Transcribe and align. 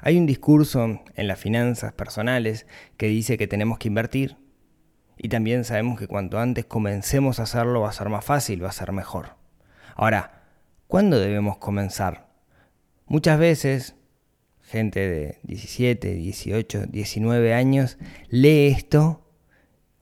Hay 0.00 0.18
un 0.18 0.26
discurso 0.26 1.00
en 1.14 1.28
las 1.28 1.38
finanzas 1.38 1.92
personales 1.92 2.66
que 2.96 3.06
dice 3.06 3.38
que 3.38 3.46
tenemos 3.46 3.78
que 3.78 3.88
invertir 3.88 4.36
y 5.16 5.28
también 5.28 5.64
sabemos 5.64 5.98
que 5.98 6.06
cuanto 6.06 6.38
antes 6.38 6.66
comencemos 6.66 7.40
a 7.40 7.44
hacerlo 7.44 7.80
va 7.80 7.88
a 7.88 7.92
ser 7.92 8.08
más 8.08 8.24
fácil, 8.24 8.62
va 8.62 8.68
a 8.68 8.72
ser 8.72 8.92
mejor. 8.92 9.36
Ahora, 9.94 10.42
¿cuándo 10.86 11.18
debemos 11.18 11.56
comenzar? 11.56 12.28
Muchas 13.06 13.38
veces 13.38 13.96
gente 14.60 15.00
de 15.08 15.38
17, 15.44 16.14
18, 16.14 16.86
19 16.86 17.54
años 17.54 17.98
lee 18.28 18.66
esto 18.66 19.26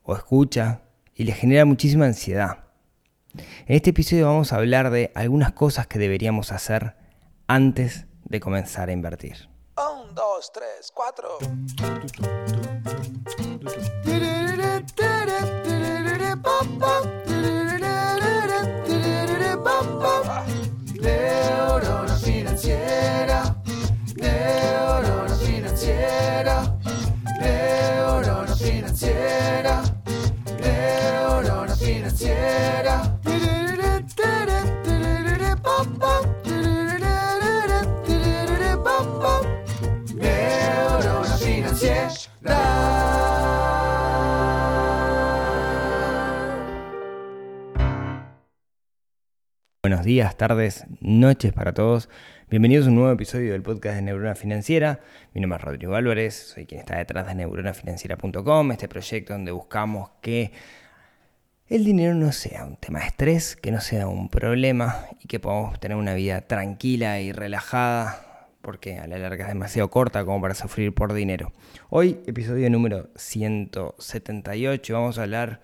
o 0.03 0.17
escucha 0.17 0.83
y 1.15 1.25
le 1.25 1.33
genera 1.33 1.65
muchísima 1.65 2.07
ansiedad. 2.07 2.65
En 3.35 3.77
este 3.77 3.91
episodio 3.91 4.27
vamos 4.27 4.53
a 4.53 4.57
hablar 4.57 4.91
de 4.91 5.13
algunas 5.15 5.53
cosas 5.53 5.87
que 5.87 5.99
deberíamos 5.99 6.51
hacer 6.51 6.97
antes 7.47 8.07
de 8.25 8.41
comenzar 8.41 8.89
a 8.89 8.93
invertir. 8.93 9.54
Dos, 10.15 10.53
tres, 10.53 10.93
cuatro. 10.95 11.39
Días, 50.05 50.37
tardes, 50.37 50.85
noches 51.01 51.55
para 51.55 51.73
todos. 51.73 52.11
Bienvenidos 52.51 52.85
a 52.85 52.91
un 52.91 52.97
nuevo 52.97 53.11
episodio 53.11 53.53
del 53.53 53.63
podcast 53.63 53.97
de 53.97 54.03
Neurona 54.03 54.35
Financiera. 54.35 55.01
Mi 55.33 55.41
nombre 55.41 55.57
es 55.57 55.65
Rodrigo 55.65 55.95
Álvarez, 55.95 56.35
soy 56.35 56.67
quien 56.67 56.81
está 56.81 56.99
detrás 56.99 57.27
de 57.27 57.35
neuronafinanciera.com, 57.35 58.73
este 58.73 58.87
proyecto 58.87 59.33
donde 59.33 59.51
buscamos 59.51 60.11
que 60.21 60.53
el 61.69 61.87
dinero 61.87 62.15
no 62.15 62.33
sea 62.33 62.67
un 62.67 62.77
tema 62.77 62.99
de 62.99 63.07
estrés, 63.07 63.57
que 63.57 63.71
no 63.71 63.81
sea 63.81 64.07
un 64.07 64.29
problema 64.29 65.07
y 65.21 65.27
que 65.27 65.41
podamos 65.41 65.81
tener 65.81 65.97
una 65.97 66.13
vida 66.13 66.43
tranquila 66.43 67.23
y 67.23 67.33
relajada, 67.33 68.51
porque 68.61 68.99
a 68.99 69.07
la 69.07 69.17
larga 69.17 69.45
es 69.45 69.55
demasiado 69.55 69.89
corta 69.89 70.23
como 70.27 70.39
para 70.43 70.55
sufrir 70.55 70.95
por 70.95 71.15
dinero. 71.15 71.51
Hoy, 71.89 72.21
episodio 72.27 72.69
número 72.69 73.09
178, 73.17 74.93
vamos 74.93 75.19
a 75.19 75.23
hablar 75.23 75.63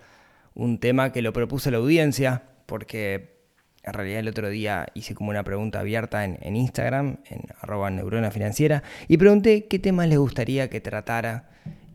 un 0.54 0.80
tema 0.80 1.12
que 1.12 1.20
lo 1.20 1.34
propuso 1.34 1.70
la 1.70 1.76
audiencia, 1.76 2.44
porque 2.64 3.39
en 3.82 3.94
realidad 3.94 4.20
el 4.20 4.28
otro 4.28 4.48
día 4.48 4.86
hice 4.94 5.14
como 5.14 5.30
una 5.30 5.42
pregunta 5.42 5.80
abierta 5.80 6.24
en, 6.24 6.56
Instagram, 6.56 7.18
en 7.28 7.42
arroba 7.60 7.90
neurona 7.90 8.30
financiera, 8.30 8.82
y 9.08 9.16
pregunté 9.16 9.66
qué 9.66 9.78
temas 9.78 10.08
les 10.08 10.18
gustaría 10.18 10.68
que 10.68 10.80
tratara. 10.80 11.48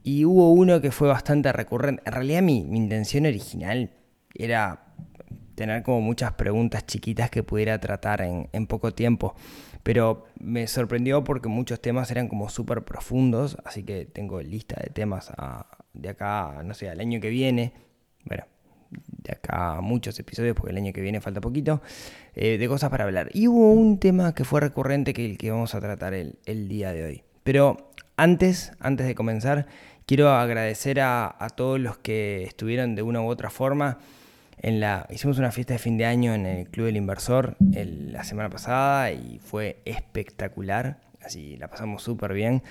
Y 0.04 0.26
hubo 0.26 0.52
uno 0.52 0.82
que 0.82 0.92
fue 0.92 1.08
bastante 1.08 1.52
recurrente. 1.52 2.04
En 2.06 2.14
realidad 2.14 2.42
mi, 2.42 2.60
intención 2.60 3.26
original 3.26 3.92
era 4.34 4.84
tener 5.56 5.84
como 5.84 6.02
muchas 6.02 6.34
preguntas 6.34 6.86
chiquitas 6.86 7.30
que 7.30 7.44
pudiera 7.44 7.80
tratar 7.80 8.22
en, 8.22 8.68
poco 8.68 8.94
tiempo. 8.94 9.36
Pero 9.82 10.26
me 10.40 10.68
sorprendió 10.68 11.24
porque 11.24 11.50
muchos 11.50 11.80
temas 11.80 12.10
eran 12.12 12.28
como 12.28 12.50
súper 12.50 12.84
profundos, 12.84 13.58
así 13.66 13.84
que 13.84 14.06
tengo 14.06 14.42
lista 14.42 14.80
de 14.82 14.90
temas 14.90 15.32
de 15.94 16.10
acá, 16.10 16.62
no 16.64 16.74
sé, 16.74 16.90
al 16.90 17.00
año 17.00 17.20
que 17.20 17.30
viene. 17.30 17.74
Bueno, 18.26 18.46
de 19.08 19.34
acá 19.34 19.80
muchos 19.82 20.20
episodios, 20.20 20.56
porque 20.56 20.72
el 20.72 20.78
año 20.78 20.94
que 20.94 21.02
viene 21.02 21.22
falta 21.22 21.42
poquito, 21.42 21.82
eh, 22.36 22.58
de 22.58 22.68
cosas 22.68 22.90
para 22.90 23.06
hablar. 23.06 23.30
Y 23.34 23.48
hubo 23.48 23.72
un 23.72 24.00
tema 24.00 24.34
que 24.34 24.44
fue 24.44 24.62
recurrente 24.62 25.14
que 25.14 25.26
el 25.26 25.38
que 25.38 25.52
vamos 25.52 25.76
a 25.76 25.82
tratar 25.82 26.14
el, 26.14 26.40
el 26.46 26.68
día 26.68 26.94
de 26.94 27.06
hoy. 27.06 27.24
Pero 27.44 27.92
antes, 28.18 28.74
antes 28.80 29.08
de 29.08 29.16
comenzar, 29.16 29.68
quiero 30.06 30.30
agradecer 30.30 31.00
a, 31.00 31.36
a 31.40 31.50
todos 31.50 31.80
los 31.80 31.98
que 31.98 32.44
estuvieron 32.44 32.96
de 32.96 33.02
una 33.02 33.22
u 33.22 33.28
otra 33.28 33.50
forma. 33.50 34.00
En 34.58 34.80
la, 34.80 35.06
hicimos 35.10 35.38
una 35.38 35.52
fiesta 35.52 35.74
de 35.74 35.80
fin 35.80 35.98
de 35.98 36.06
año 36.06 36.34
en 36.34 36.46
el 36.46 36.68
Club 36.70 36.86
del 36.86 36.98
Inversor 36.98 37.58
la 37.60 38.24
semana 38.24 38.50
pasada 38.50 39.12
y 39.12 39.40
fue 39.40 39.82
espectacular. 39.86 41.02
Así 41.22 41.58
la 41.58 41.68
pasamos 41.68 42.04
súper 42.04 42.34
bien. 42.34 42.64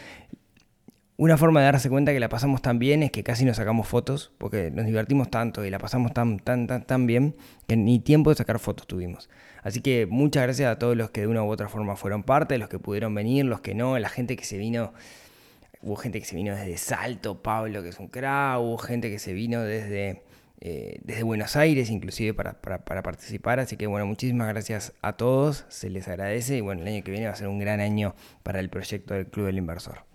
Una 1.16 1.36
forma 1.38 1.60
de 1.60 1.66
darse 1.66 1.88
cuenta 1.88 2.12
que 2.12 2.18
la 2.18 2.28
pasamos 2.28 2.60
tan 2.60 2.80
bien 2.80 3.04
es 3.04 3.12
que 3.12 3.22
casi 3.22 3.44
nos 3.44 3.58
sacamos 3.58 3.86
fotos, 3.86 4.32
porque 4.36 4.72
nos 4.72 4.84
divertimos 4.84 5.30
tanto 5.30 5.64
y 5.64 5.70
la 5.70 5.78
pasamos 5.78 6.12
tan, 6.12 6.40
tan, 6.40 6.66
tan, 6.66 6.84
tan 6.84 7.06
bien 7.06 7.36
que 7.68 7.76
ni 7.76 8.00
tiempo 8.00 8.30
de 8.30 8.36
sacar 8.36 8.58
fotos 8.58 8.88
tuvimos. 8.88 9.30
Así 9.62 9.80
que 9.80 10.06
muchas 10.06 10.42
gracias 10.42 10.72
a 10.72 10.76
todos 10.76 10.96
los 10.96 11.10
que 11.10 11.20
de 11.20 11.28
una 11.28 11.44
u 11.44 11.48
otra 11.48 11.68
forma 11.68 11.94
fueron 11.94 12.24
parte, 12.24 12.58
los 12.58 12.68
que 12.68 12.80
pudieron 12.80 13.14
venir, 13.14 13.44
los 13.44 13.60
que 13.60 13.76
no, 13.76 13.96
la 14.00 14.08
gente 14.08 14.34
que 14.34 14.44
se 14.44 14.58
vino. 14.58 14.92
Hubo 15.82 15.94
gente 15.94 16.18
que 16.18 16.26
se 16.26 16.34
vino 16.34 16.52
desde 16.56 16.76
Salto, 16.78 17.40
Pablo, 17.42 17.84
que 17.84 17.90
es 17.90 18.00
un 18.00 18.08
crack, 18.08 18.58
hubo 18.58 18.76
gente 18.78 19.08
que 19.08 19.20
se 19.20 19.34
vino 19.34 19.62
desde, 19.62 20.22
eh, 20.60 20.98
desde 21.04 21.22
Buenos 21.22 21.54
Aires, 21.54 21.90
inclusive 21.90 22.34
para, 22.34 22.54
para, 22.60 22.84
para 22.84 23.04
participar. 23.04 23.60
Así 23.60 23.76
que 23.76 23.86
bueno, 23.86 24.04
muchísimas 24.06 24.48
gracias 24.48 24.92
a 25.00 25.12
todos, 25.12 25.64
se 25.68 25.90
les 25.90 26.08
agradece 26.08 26.56
y 26.56 26.60
bueno, 26.60 26.82
el 26.82 26.88
año 26.88 27.04
que 27.04 27.12
viene 27.12 27.26
va 27.26 27.34
a 27.34 27.36
ser 27.36 27.46
un 27.46 27.60
gran 27.60 27.78
año 27.78 28.16
para 28.42 28.58
el 28.58 28.68
proyecto 28.68 29.14
del 29.14 29.28
Club 29.28 29.46
del 29.46 29.58
Inversor. 29.58 30.13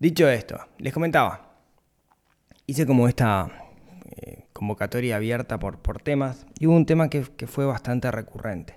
Dicho 0.00 0.30
esto, 0.30 0.58
les 0.78 0.94
comentaba, 0.94 1.58
hice 2.66 2.86
como 2.86 3.06
esta 3.06 3.52
eh, 4.16 4.46
convocatoria 4.54 5.16
abierta 5.16 5.58
por, 5.58 5.76
temas 6.00 6.46
y 6.58 6.66
hubo 6.66 6.74
un 6.74 6.86
tema 6.86 7.10
que, 7.10 7.22
fue 7.22 7.66
bastante 7.66 8.10
recurrente. 8.10 8.76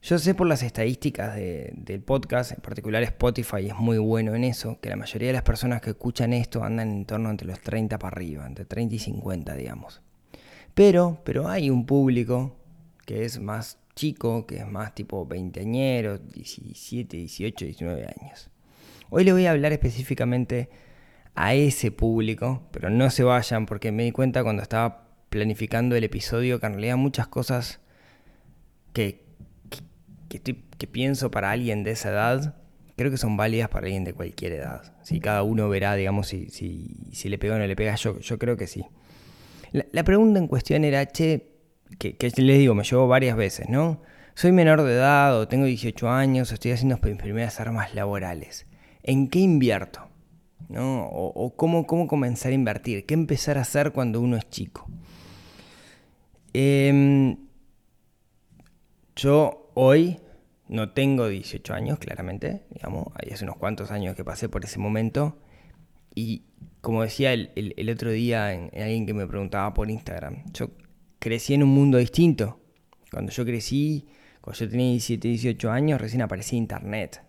Yo 0.00 0.16
sé 0.20 0.36
por 0.36 0.46
las 0.46 0.62
estadísticas 0.62 1.34
de- 1.34 1.72
del 1.74 2.02
podcast, 2.02 2.52
en 2.52 2.60
particular 2.60 3.02
Spotify 3.02 3.66
es 3.66 3.74
muy 3.74 3.98
bueno 3.98 4.36
en 4.36 4.44
eso, 4.44 4.78
que 4.80 4.90
la 4.90 4.94
mayoría 4.96 5.26
de 5.30 5.34
las 5.34 5.42
personas 5.42 5.80
que 5.80 5.90
escuchan 5.90 6.32
esto 6.34 6.62
andan 6.62 6.90
en 6.92 7.04
torno 7.04 7.28
entre 7.28 7.48
los 7.48 7.60
30 7.60 7.98
para 7.98 8.14
arriba, 8.14 8.46
entre 8.46 8.66
30 8.66 8.94
y 8.94 8.98
50, 9.00 9.56
digamos. 9.56 10.02
Pero, 10.72 11.20
pero 11.24 11.48
hay 11.48 11.68
un 11.68 11.84
público 11.84 12.56
que 13.06 13.24
es 13.24 13.40
más 13.40 13.76
chico, 13.96 14.46
que 14.46 14.58
es 14.58 14.68
más 14.68 14.94
tipo 14.94 15.26
veinteañero, 15.26 16.16
17, 16.18 17.16
18, 17.16 17.64
19 17.64 18.06
años. 18.06 18.49
Hoy 19.10 19.24
le 19.24 19.32
voy 19.32 19.46
a 19.46 19.50
hablar 19.50 19.72
específicamente 19.72 20.70
a 21.34 21.54
ese 21.54 21.90
público, 21.90 22.62
pero 22.70 22.90
no 22.90 23.10
se 23.10 23.24
vayan 23.24 23.66
porque 23.66 23.90
me 23.90 24.04
di 24.04 24.12
cuenta 24.12 24.44
cuando 24.44 24.62
estaba 24.62 25.08
planificando 25.30 25.96
el 25.96 26.04
episodio 26.04 26.60
que 26.60 26.66
en 26.66 26.72
realidad 26.74 26.96
muchas 26.96 27.26
cosas 27.26 27.80
que, 28.92 29.24
que, 30.28 30.86
pienso 30.86 31.30
para 31.30 31.50
alguien 31.50 31.82
de 31.82 31.90
esa 31.90 32.10
edad, 32.10 32.56
creo 32.96 33.10
que 33.10 33.16
son 33.16 33.36
válidas 33.36 33.68
para 33.68 33.86
alguien 33.86 34.04
de 34.04 34.12
cualquier 34.12 34.52
edad. 34.52 34.94
Si 35.02 35.18
cada 35.18 35.42
uno 35.42 35.68
verá, 35.68 35.94
digamos, 35.94 36.28
si, 36.28 36.48
si, 36.50 37.08
si 37.12 37.28
le 37.28 37.38
pega 37.38 37.56
o 37.56 37.58
no 37.58 37.66
le 37.66 37.76
pega, 37.76 37.96
yo, 37.96 38.18
yo 38.20 38.38
creo 38.38 38.56
que 38.56 38.68
sí. 38.68 38.84
La, 39.72 40.04
pregunta 40.04 40.38
en 40.38 40.46
cuestión 40.46 40.84
era, 40.84 41.06
che, 41.06 41.48
que, 41.98 42.16
les 42.36 42.58
digo, 42.58 42.74
me 42.74 42.84
llevó 42.84 43.08
varias 43.08 43.36
veces, 43.36 43.68
¿no? 43.68 44.02
Soy 44.34 44.52
menor 44.52 44.82
de 44.82 44.94
edad 44.94 45.36
o 45.36 45.48
tengo 45.48 45.66
18 45.66 46.08
años 46.08 46.52
estoy 46.52 46.70
haciendo 46.70 46.98
mis 47.02 47.16
primeras 47.16 47.58
armas 47.58 47.94
laborales. 47.94 48.66
¿En 49.02 49.28
qué 49.28 49.40
invierto? 49.40 50.00
¿No? 50.68 51.06
O, 51.06 51.54
cómo, 51.56 51.86
cómo 51.86 52.06
comenzar 52.06 52.52
a 52.52 52.54
invertir? 52.54 53.04
¿Qué 53.06 53.14
empezar 53.14 53.58
a 53.58 53.62
hacer 53.62 53.92
cuando 53.92 54.20
uno 54.20 54.36
es 54.36 54.48
chico? 54.50 54.86
Em, 56.52 57.36
yo 59.16 59.70
hoy 59.74 60.18
no 60.68 60.90
tengo 60.92 61.28
18 61.28 61.74
años, 61.74 61.98
claramente, 61.98 62.62
digamos, 62.70 63.08
hace 63.32 63.44
unos 63.44 63.56
cuantos 63.56 63.90
años 63.90 64.14
que 64.14 64.24
pasé 64.24 64.48
por 64.48 64.64
ese 64.64 64.78
momento. 64.78 65.38
Y 66.14 66.44
como 66.80 67.02
decía 67.02 67.32
el, 67.32 67.50
el- 67.76 67.90
otro 67.90 68.10
día 68.10 68.52
en 68.54 68.70
alguien 68.80 69.06
que 69.06 69.14
me 69.14 69.26
preguntaba 69.26 69.74
por 69.74 69.90
Instagram, 69.90 70.44
yo 70.52 70.70
crecí 71.18 71.54
en 71.54 71.62
un 71.62 71.70
mundo 71.70 71.98
distinto. 71.98 72.60
Cuando 73.10 73.32
yo 73.32 73.44
crecí, 73.44 74.06
cuando 74.40 74.58
yo 74.60 74.68
tenía 74.70 74.86
17, 74.90 75.28
18 75.28 75.70
años, 75.70 76.00
recién 76.00 76.22
aparecía 76.22 76.58
Internet. 76.58 77.22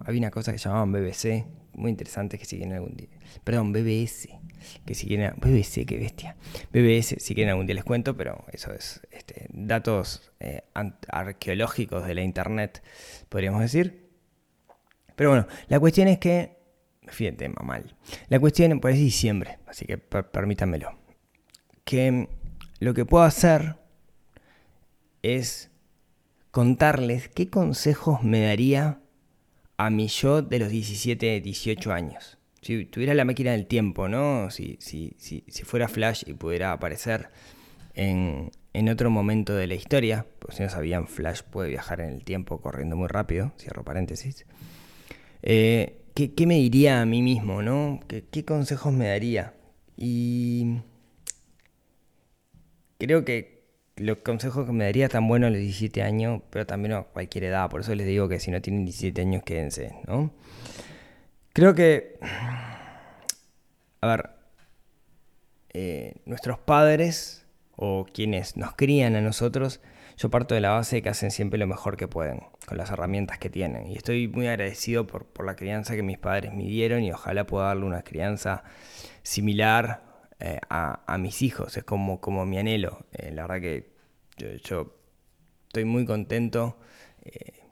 Había 0.00 0.20
una 0.20 0.30
cosa 0.30 0.52
que 0.52 0.58
llamaban 0.58 0.92
BBC, 0.92 1.46
muy 1.74 1.90
interesante 1.90 2.38
que 2.38 2.44
si 2.44 2.56
quieren 2.56 2.74
algún 2.74 2.96
día. 2.96 3.08
Perdón, 3.44 3.72
BBS, 3.72 4.28
que 4.84 4.94
si 4.94 5.06
quieren. 5.06 5.34
BBC, 5.36 5.84
qué 5.86 5.96
bestia. 5.98 6.36
BBS, 6.72 7.16
si 7.18 7.34
quieren 7.34 7.50
algún 7.50 7.66
día 7.66 7.74
les 7.74 7.84
cuento, 7.84 8.16
pero 8.16 8.44
eso 8.52 8.72
es 8.72 9.00
este, 9.10 9.46
datos 9.50 10.32
eh, 10.40 10.62
arqueológicos 11.08 12.06
de 12.06 12.14
la 12.14 12.22
Internet, 12.22 12.82
podríamos 13.28 13.60
decir. 13.60 14.08
Pero 15.16 15.30
bueno, 15.30 15.46
la 15.68 15.80
cuestión 15.80 16.08
es 16.08 16.18
que. 16.18 16.56
Tema 17.38 17.62
mal. 17.64 17.96
La 18.28 18.38
cuestión, 18.38 18.80
pues 18.80 18.94
es 18.96 19.00
diciembre, 19.00 19.58
así 19.66 19.86
que 19.86 19.96
per- 19.96 20.30
permítanmelo. 20.30 20.98
Que 21.84 22.28
lo 22.80 22.92
que 22.92 23.06
puedo 23.06 23.24
hacer 23.24 23.76
es 25.22 25.70
contarles 26.50 27.28
qué 27.28 27.48
consejos 27.48 28.22
me 28.22 28.42
daría 28.42 29.00
a 29.78 29.90
mi 29.90 30.08
yo 30.08 30.42
de 30.42 30.58
los 30.58 30.68
17, 30.68 31.40
18 31.40 31.92
años. 31.92 32.36
Si 32.60 32.84
tuviera 32.84 33.14
la 33.14 33.24
máquina 33.24 33.52
del 33.52 33.66
tiempo, 33.66 34.08
¿no? 34.08 34.50
Si, 34.50 34.76
si, 34.80 35.14
si, 35.16 35.44
si 35.46 35.62
fuera 35.62 35.88
Flash 35.88 36.24
y 36.26 36.34
pudiera 36.34 36.72
aparecer 36.72 37.30
en, 37.94 38.50
en 38.72 38.88
otro 38.88 39.08
momento 39.08 39.54
de 39.54 39.68
la 39.68 39.74
historia, 39.74 40.26
pues 40.40 40.56
si 40.56 40.64
no 40.64 40.68
sabían, 40.68 41.06
Flash 41.06 41.42
puede 41.42 41.70
viajar 41.70 42.00
en 42.00 42.10
el 42.10 42.24
tiempo 42.24 42.60
corriendo 42.60 42.96
muy 42.96 43.06
rápido, 43.06 43.52
cierro 43.56 43.84
paréntesis. 43.84 44.44
Eh, 45.42 46.02
¿qué, 46.14 46.34
¿qué, 46.34 46.46
me 46.46 46.56
diría 46.56 47.00
a 47.00 47.06
mí 47.06 47.22
mismo, 47.22 47.62
no? 47.62 48.00
¿Qué, 48.08 48.24
¿Qué 48.28 48.44
consejos 48.44 48.92
me 48.92 49.06
daría? 49.06 49.54
Y 49.96 50.78
creo 52.98 53.24
que 53.24 53.57
los 53.98 54.18
consejos 54.18 54.66
que 54.66 54.72
me 54.72 54.84
daría 54.84 55.06
están 55.06 55.26
buenos 55.28 55.48
a 55.48 55.50
los 55.50 55.60
17 55.60 56.02
años, 56.02 56.42
pero 56.50 56.66
también 56.66 56.94
a 56.94 57.02
cualquier 57.02 57.44
edad. 57.44 57.68
Por 57.70 57.80
eso 57.80 57.94
les 57.94 58.06
digo 58.06 58.28
que 58.28 58.40
si 58.40 58.50
no 58.50 58.60
tienen 58.60 58.84
17 58.84 59.20
años, 59.20 59.42
quédense, 59.42 59.94
¿no? 60.06 60.32
Creo 61.52 61.74
que, 61.74 62.18
a 64.00 64.06
ver, 64.06 64.30
eh, 65.70 66.14
nuestros 66.24 66.58
padres 66.58 67.46
o 67.76 68.06
quienes 68.12 68.56
nos 68.56 68.74
crían 68.74 69.16
a 69.16 69.20
nosotros, 69.20 69.80
yo 70.16 70.30
parto 70.30 70.54
de 70.54 70.60
la 70.60 70.70
base 70.70 70.96
de 70.96 71.02
que 71.02 71.08
hacen 71.08 71.30
siempre 71.30 71.58
lo 71.58 71.66
mejor 71.66 71.96
que 71.96 72.08
pueden, 72.08 72.42
con 72.66 72.78
las 72.78 72.90
herramientas 72.90 73.38
que 73.38 73.50
tienen. 73.50 73.86
Y 73.86 73.96
estoy 73.96 74.28
muy 74.28 74.46
agradecido 74.48 75.06
por 75.06 75.44
la 75.44 75.56
crianza 75.56 75.94
que 75.94 76.02
mis 76.02 76.18
padres 76.18 76.52
me 76.52 76.64
dieron 76.64 77.02
y 77.02 77.12
ojalá 77.12 77.46
pueda 77.46 77.66
darle 77.66 77.84
una 77.84 78.02
crianza 78.02 78.64
similar 79.22 80.07
eh, 80.40 80.60
a, 80.70 81.02
a, 81.12 81.18
mis 81.18 81.42
hijos, 81.42 81.76
es 81.76 81.82
como, 81.82 82.20
como 82.20 82.46
mi 82.46 82.58
anhelo. 82.58 83.06
Eh, 83.12 83.32
la 83.32 83.42
verdad 83.42 83.60
que 83.60 83.90
yo, 84.36 84.94
estoy 85.66 85.84
muy 85.84 86.06
contento 86.06 86.78
eh, 87.24 87.64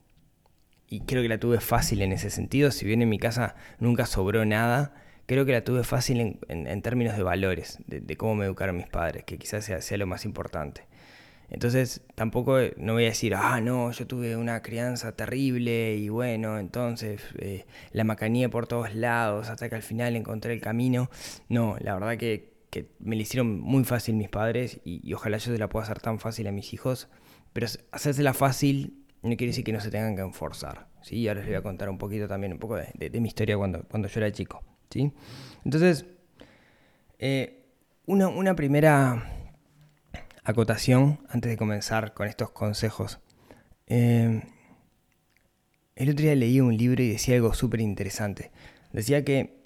y 0.89 1.03
creo 1.03 1.23
que 1.23 1.29
la 1.29 1.39
tuve 1.39 1.61
fácil 1.61 2.03
en 2.03 2.11
ese 2.11 2.29
sentido. 2.29 2.73
Si 2.73 2.85
bien 2.85 3.03
en 3.03 3.09
mi 3.09 3.21
casa 3.21 3.55
nunca 3.79 4.05
sobró 4.05 4.45
nada, 4.45 4.95
creo 5.27 5.45
que 5.45 5.53
la 5.53 5.63
tuve 5.63 5.85
fácil 5.85 6.21
en, 6.21 6.41
en, 6.49 6.83
términos 6.83 7.17
de 7.17 7.23
valores, 7.23 7.79
de, 7.87 8.17
cómo 8.17 8.35
me 8.35 8.47
educaron 8.47 8.77
mis 8.77 8.89
padres, 8.89 9.23
que 9.25 9.39
quizás 9.39 9.65
sea, 9.65 9.97
lo 9.97 10.07
más 10.09 10.25
importante. 10.25 10.87
Entonces 11.49 12.03
tampoco 12.17 12.59
no 12.77 12.95
voy 12.95 13.05
a 13.05 13.09
decir, 13.09 13.37
ah, 13.37 13.61
no, 13.61 13.93
yo 13.93 14.09
tuve 14.09 14.37
una 14.37 14.63
crianza 14.63 15.13
terrible 15.13 15.95
y 15.95 16.09
bueno, 16.09 16.59
entonces 16.59 17.23
la 17.93 18.03
macanía 18.03 18.49
por 18.49 18.67
todos 18.67 18.93
lados 18.97 19.49
hasta 19.49 19.69
que 19.69 19.77
al 19.77 19.83
final 19.85 20.17
encontré 20.17 20.53
el 20.53 20.61
camino. 20.61 21.09
No, 21.49 21.77
la 21.81 21.95
verdad 21.95 22.19
que 22.19 22.56
que 22.77 22.91
me 22.99 23.17
lo 23.17 23.23
hicieron 23.23 23.59
muy 23.59 23.85
fácil 23.85 24.17
mis 24.17 24.29
padres 24.29 24.81
y, 24.85 25.13
ojalá 25.15 25.39
yo 25.39 25.51
se 25.51 25.59
la 25.59 25.69
pueda 25.69 25.85
hacer 25.85 26.01
tan 26.01 26.19
fácil 26.19 26.47
a 26.47 26.53
mis 26.53 26.75
hijos, 26.75 27.09
pero 27.53 27.67
hacérsela 27.91 28.35
fácil 28.35 29.03
no 29.23 29.31
quiere 29.31 29.47
decir 29.47 29.65
que 29.65 29.73
no 29.73 29.81
se 29.81 29.91
tengan 29.91 30.15
que 30.15 30.23
enforzar, 30.23 30.89
¿sí? 31.01 31.27
Ahora 31.27 31.41
les 31.41 31.49
voy 31.49 31.57
a 31.57 31.63
contar 31.63 31.89
un 31.89 31.97
poquito 31.97 32.29
también, 32.29 32.53
un 32.53 32.59
poco 32.59 32.77
de 32.77 33.21
mi 33.21 33.29
historia 33.29 33.57
cuando, 33.57 33.83
cuando 33.85 34.09
yo 34.09 34.21
era 34.21 34.31
chico, 34.31 34.63
¿sí? 34.91 35.11
Entonces, 35.65 36.05
eh, 37.19 37.65
una, 38.05 38.29
una 38.29 38.55
primera 38.55 39.33
acotación 40.45 41.21
antes 41.31 41.51
de 41.51 41.57
comenzar 41.57 42.13
con 42.13 42.29
estos 42.29 42.51
consejos. 42.51 43.21
Eh, 43.87 44.43
el 45.95 46.11
otro 46.11 46.23
día 46.23 46.35
leí 46.35 46.61
un 46.61 46.77
libro 46.77 47.03
y 47.03 47.09
decía 47.09 47.37
algo 47.37 47.55
súper 47.55 47.81
interesante. 47.81 48.51
Decía 48.93 49.25
que 49.25 49.63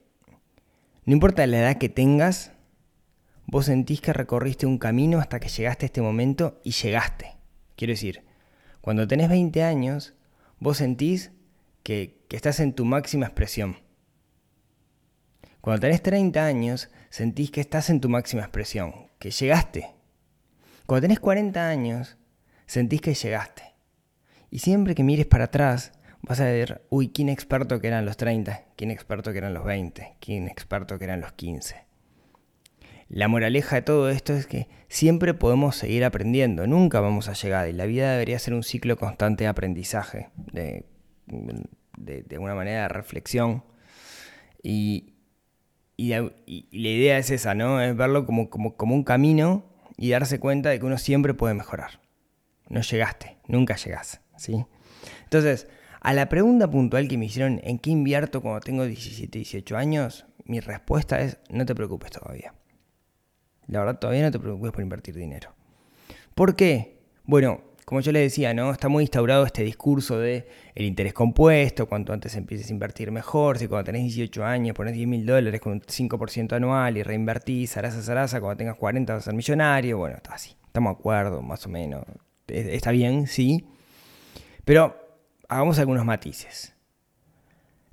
no 1.05 1.13
importa 1.13 1.45
la 1.49 1.59
edad 1.59 1.79
que 1.79 1.89
tengas, 1.89 2.53
vos 3.51 3.67
sentís 3.67 4.01
que 4.01 4.13
recorriste 4.13 4.65
un 4.65 4.79
camino 4.79 5.19
hasta 5.19 5.41
que 5.41 5.49
llegaste 5.49 5.85
a 5.85 5.89
este 5.89 6.01
momento 6.01 6.61
y 6.63 6.71
llegaste. 6.71 7.35
Quiero 7.75 7.93
decir, 7.93 8.23
cuando 8.81 9.09
tenés 9.09 9.29
20 9.29 9.65
años, 9.65 10.15
vos 10.61 10.77
sentís 10.77 11.33
que, 11.83 12.23
que, 12.29 12.37
estás 12.37 12.61
en 12.61 12.75
tu 12.75 12.85
máxima 12.85 13.27
expresión. 13.27 13.77
Cuando 15.61 15.81
tenés 15.81 16.01
30 16.01 16.47
años, 16.47 16.91
sentís 17.11 17.51
que 17.51 17.61
estás 17.61 17.91
en 17.91 18.01
tu 18.01 18.09
máxima 18.09 18.43
expresión, 18.43 19.09
que 19.19 19.33
llegaste. 19.33 19.91
Cuando 20.87 21.03
tenés 21.03 21.19
40 21.19 21.69
años, 21.69 22.19
sentís 22.67 23.01
que 23.01 23.15
llegaste. 23.15 23.65
Y 24.49 24.61
siempre 24.61 24.95
que 24.95 25.03
mires 25.03 25.27
para 25.27 25.45
atrás, 25.47 25.93
vas 26.23 26.39
a 26.39 26.45
ver, 26.45 26.87
uy, 26.89 27.09
quién 27.09 27.29
experto 27.29 27.81
que 27.81 27.89
eran 27.89 28.05
los 28.05 28.17
30, 28.17 28.67
quién 28.77 28.93
experto 28.93 29.33
que 29.33 29.39
eran 29.39 29.55
los 29.55 29.65
20, 29.65 30.19
quién 30.21 30.47
experto 30.47 31.01
que 31.01 31.05
eran 31.05 31.21
los 31.21 31.33
15. 31.33 31.90
La 33.11 33.27
moraleja 33.27 33.75
de 33.75 33.83
todo 33.83 34.09
esto 34.09 34.35
es 34.35 34.47
que 34.47 34.69
siempre 34.89 35.35
podemos 35.35 35.75
seguir 35.75 36.05
aprendiendo, 36.05 36.69
nunca 36.69 37.01
vamos 37.01 37.29
a 37.29 37.33
llegar 37.33 37.69
y 37.69 37.73
la 37.73 37.85
vida 37.85 38.13
debería 38.13 38.39
ser 38.39 38.55
un 38.55 38.63
ciclo 38.63 38.97
constante 38.97 39.43
de 39.43 39.49
aprendizaje, 39.49 40.31
de, 40.53 40.85
alguna 42.31 42.55
manera 42.55 42.83
de 42.83 42.89
reflexión. 42.89 43.65
Y, 44.63 45.15
la 45.99 46.31
idea 46.71 47.19
es 47.19 47.31
esa, 47.31 47.55
¿no? 47.55 47.83
Es 47.83 47.97
verlo 47.97 48.25
como, 48.25 48.49
como, 48.49 48.77
como 48.77 48.95
un 48.95 49.03
camino 49.03 49.65
y 49.97 50.11
darse 50.11 50.39
cuenta 50.39 50.71
de 50.71 50.79
que 50.79 50.87
uno 50.87 50.97
siempre 50.97 51.35
puede 51.35 51.55
mejorar. 51.55 52.01
No 52.69 52.81
llegaste, 52.81 53.39
nunca 53.49 53.75
llegás, 53.75 54.21
¿sí? 54.37 54.65
Entonces, 55.25 55.67
a 56.01 56.15
la 56.15 56.29
pregunta 56.29 56.71
puntual 56.71 57.09
que 57.09 57.19
me 57.19 57.27
hicieron, 57.27 57.61
¿en 57.65 57.81
qué 57.81 57.91
invierto 57.91 58.41
cuando 58.41 58.61
tengo 58.61 58.87
17, 58.87 59.37
18 59.37 59.77
años? 59.77 60.27
Mi 60.45 60.61
respuesta 60.61 61.21
es, 61.21 61.39
no 61.51 61.67
te 61.67 61.75
preocupes 61.75 62.13
todavía. 62.13 62.55
La 63.71 63.81
verdad, 63.81 63.99
todavía 63.99 64.23
no 64.23 64.31
te 64.33 64.41
preocupes 64.41 64.73
por 64.73 64.83
invertir 64.83 65.15
dinero. 65.15 65.55
¿Por 66.35 66.57
qué? 66.57 66.99
Bueno, 67.25 67.61
como 67.85 68.01
yo 68.01 68.11
le 68.11 68.19
decía, 68.19 68.53
¿no? 68.53 68.73
Está 68.73 68.89
muy 68.89 69.05
instaurado 69.05 69.47
este 69.47 69.63
discurso 69.63 70.19
de 70.19 70.49
el 70.75 70.87
interés 70.87 71.13
compuesto, 71.13 71.87
cuanto 71.87 72.13
antes 72.13 72.35
empieces 72.35 72.69
a 72.69 72.73
invertir 72.73 73.13
mejor, 73.13 73.59
si 73.59 73.69
cuando 73.69 73.85
tenés 73.85 74.03
18 74.03 74.45
años 74.45 74.77
pones 74.77 74.95
10 74.95 75.09
mil 75.09 75.25
dólares 75.25 75.61
con 75.61 75.75
un 75.75 75.81
5% 75.83 76.53
anual 76.53 76.97
y 76.97 77.03
reinvertís, 77.05 77.71
zaraza, 77.71 78.03
zaraza, 78.03 78.41
cuando 78.41 78.57
tengas 78.59 78.77
40 78.77 79.13
vas 79.13 79.23
a 79.23 79.25
ser 79.27 79.35
millonario, 79.35 79.99
bueno, 79.99 80.17
está 80.17 80.35
así, 80.35 80.57
estamos 80.67 80.95
de 80.95 80.99
acuerdo, 80.99 81.43
más 81.43 81.65
o 81.67 81.69
menos. 81.69 82.05
Está 82.49 82.91
bien, 82.91 83.29
sí, 83.29 83.69
pero 84.65 84.97
hagamos 85.49 85.79
algunos 85.79 86.05
matices. 86.05 86.75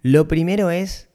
Lo 0.01 0.27
primero 0.27 0.71
es 0.71 1.06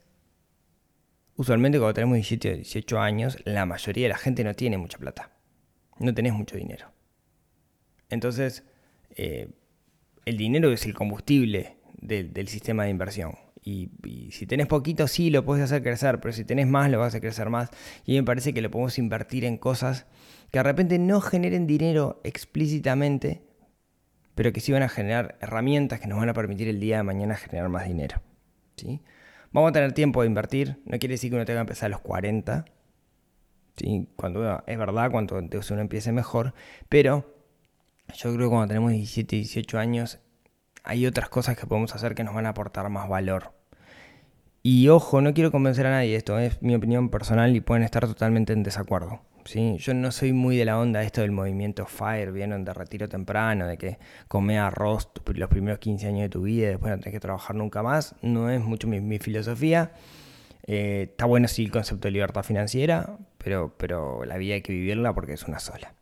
usualmente 1.35 1.77
cuando 1.77 1.93
tenemos 1.93 2.15
17 2.15 2.51
o 2.51 2.55
18 2.55 2.99
años, 2.99 3.37
la 3.45 3.65
mayoría 3.65 4.05
de 4.05 4.09
la 4.09 4.17
gente 4.17 4.43
no 4.43 4.53
tiene 4.53 4.77
mucha 4.77 4.97
plata. 4.97 5.31
No 5.99 6.13
tenés 6.13 6.33
mucho 6.33 6.57
dinero. 6.57 6.91
Entonces, 8.09 8.63
eh, 9.15 9.49
el 10.25 10.37
dinero 10.37 10.71
es 10.71 10.85
el 10.85 10.93
combustible 10.93 11.77
de, 11.99 12.23
del 12.23 12.47
sistema 12.47 12.83
de 12.83 12.89
inversión. 12.89 13.35
Y, 13.65 13.89
si 14.31 14.45
tenés 14.45 14.67
poquito, 14.67 15.07
sí, 15.07 15.29
lo 15.29 15.45
puedes 15.45 15.63
hacer 15.63 15.83
crecer, 15.83 16.19
pero 16.19 16.33
si 16.33 16.43
tenés 16.43 16.67
más, 16.67 16.91
lo 16.91 16.99
vas 16.99 17.15
a 17.15 17.21
crecer 17.21 17.49
más. 17.49 17.69
Y 18.05 18.15
me 18.15 18.23
parece 18.23 18.53
que 18.53 18.61
lo 18.61 18.69
podemos 18.69 18.97
invertir 18.97 19.45
en 19.45 19.57
cosas 19.57 20.05
que 20.51 20.59
de 20.59 20.63
repente 20.63 20.99
no 20.99 21.21
generen 21.21 21.65
dinero 21.65 22.19
explícitamente, 22.23 23.41
pero 24.35 24.51
que 24.51 24.59
sí 24.59 24.71
van 24.71 24.83
a 24.83 24.89
generar 24.89 25.37
herramientas 25.39 25.99
que 25.99 26.07
nos 26.07 26.19
van 26.19 26.29
a 26.29 26.33
permitir 26.33 26.67
el 26.67 26.79
día 26.79 26.97
de 26.97 27.03
mañana 27.03 27.35
generar 27.35 27.69
más 27.69 27.87
dinero. 27.87 28.21
¿sí? 28.75 29.01
Vamos 29.53 29.69
a 29.69 29.73
tener 29.73 29.93
tiempo 29.93 30.21
de 30.21 30.27
invertir, 30.27 30.81
no 30.85 30.97
quiere 30.97 31.13
decir 31.13 31.29
que 31.29 31.35
uno 31.35 31.45
tenga 31.45 31.59
que 31.59 31.61
empezar 31.61 31.87
a 31.87 31.89
los 31.89 32.01
40, 32.01 32.65
¿sí? 33.77 34.09
cuando 34.15 34.63
es 34.65 34.77
verdad, 34.77 35.11
cuando 35.11 35.37
uno 35.37 35.81
empiece 35.81 36.11
mejor, 36.11 36.55
pero 36.89 37.31
yo 38.15 38.33
creo 38.33 38.47
que 38.47 38.49
cuando 38.49 38.67
tenemos 38.67 38.91
17, 38.91 39.35
18 39.35 39.77
años 39.77 40.19
hay 40.83 41.05
otras 41.05 41.29
cosas 41.29 41.55
que 41.55 41.67
podemos 41.67 41.93
hacer 41.93 42.15
que 42.15 42.23
nos 42.23 42.33
van 42.33 42.47
a 42.47 42.49
aportar 42.49 42.89
más 42.89 43.07
valor. 43.07 43.53
Y 44.63 44.87
ojo, 44.87 45.21
no 45.21 45.33
quiero 45.35 45.51
convencer 45.51 45.85
a 45.85 45.91
nadie, 45.91 46.15
esto 46.15 46.39
es 46.39 46.61
mi 46.63 46.73
opinión 46.73 47.09
personal 47.09 47.55
y 47.55 47.61
pueden 47.61 47.83
estar 47.83 48.07
totalmente 48.07 48.53
en 48.53 48.63
desacuerdo. 48.63 49.21
Yo 49.45 49.93
no 49.93 50.11
soy 50.11 50.31
muy 50.31 50.55
de 50.57 50.65
la 50.65 50.79
onda 50.79 51.03
esto 51.03 51.21
del 51.21 51.31
movimiento 51.31 51.85
FIRE, 51.85 52.31
vieron 52.31 52.63
de 52.63 52.73
retiro 52.73 53.09
temprano, 53.09 53.67
de 53.67 53.77
que 53.77 53.97
come 54.27 54.57
arroz 54.57 55.09
los 55.25 55.49
primeros 55.49 55.79
15 55.79 56.07
años 56.07 56.21
de 56.21 56.29
tu 56.29 56.43
vida 56.43 56.67
y 56.67 56.69
después 56.69 56.91
no 56.91 56.99
tenés 56.99 57.13
que 57.13 57.19
trabajar 57.19 57.55
nunca 57.55 57.83
más. 57.83 58.15
No 58.21 58.49
es 58.49 58.61
mucho 58.61 58.87
mi, 58.87 59.01
mi 59.01 59.19
filosofía. 59.19 59.91
Eh, 60.65 61.09
está 61.11 61.25
bueno 61.25 61.47
sí 61.49 61.65
el 61.65 61.71
concepto 61.71 62.07
de 62.07 62.11
libertad 62.11 62.43
financiera, 62.43 63.17
pero, 63.37 63.75
pero 63.77 64.23
la 64.23 64.37
vida 64.37 64.55
hay 64.55 64.61
que 64.61 64.71
vivirla 64.71 65.13
porque 65.13 65.33
es 65.33 65.43
una 65.43 65.59
sola. 65.59 65.93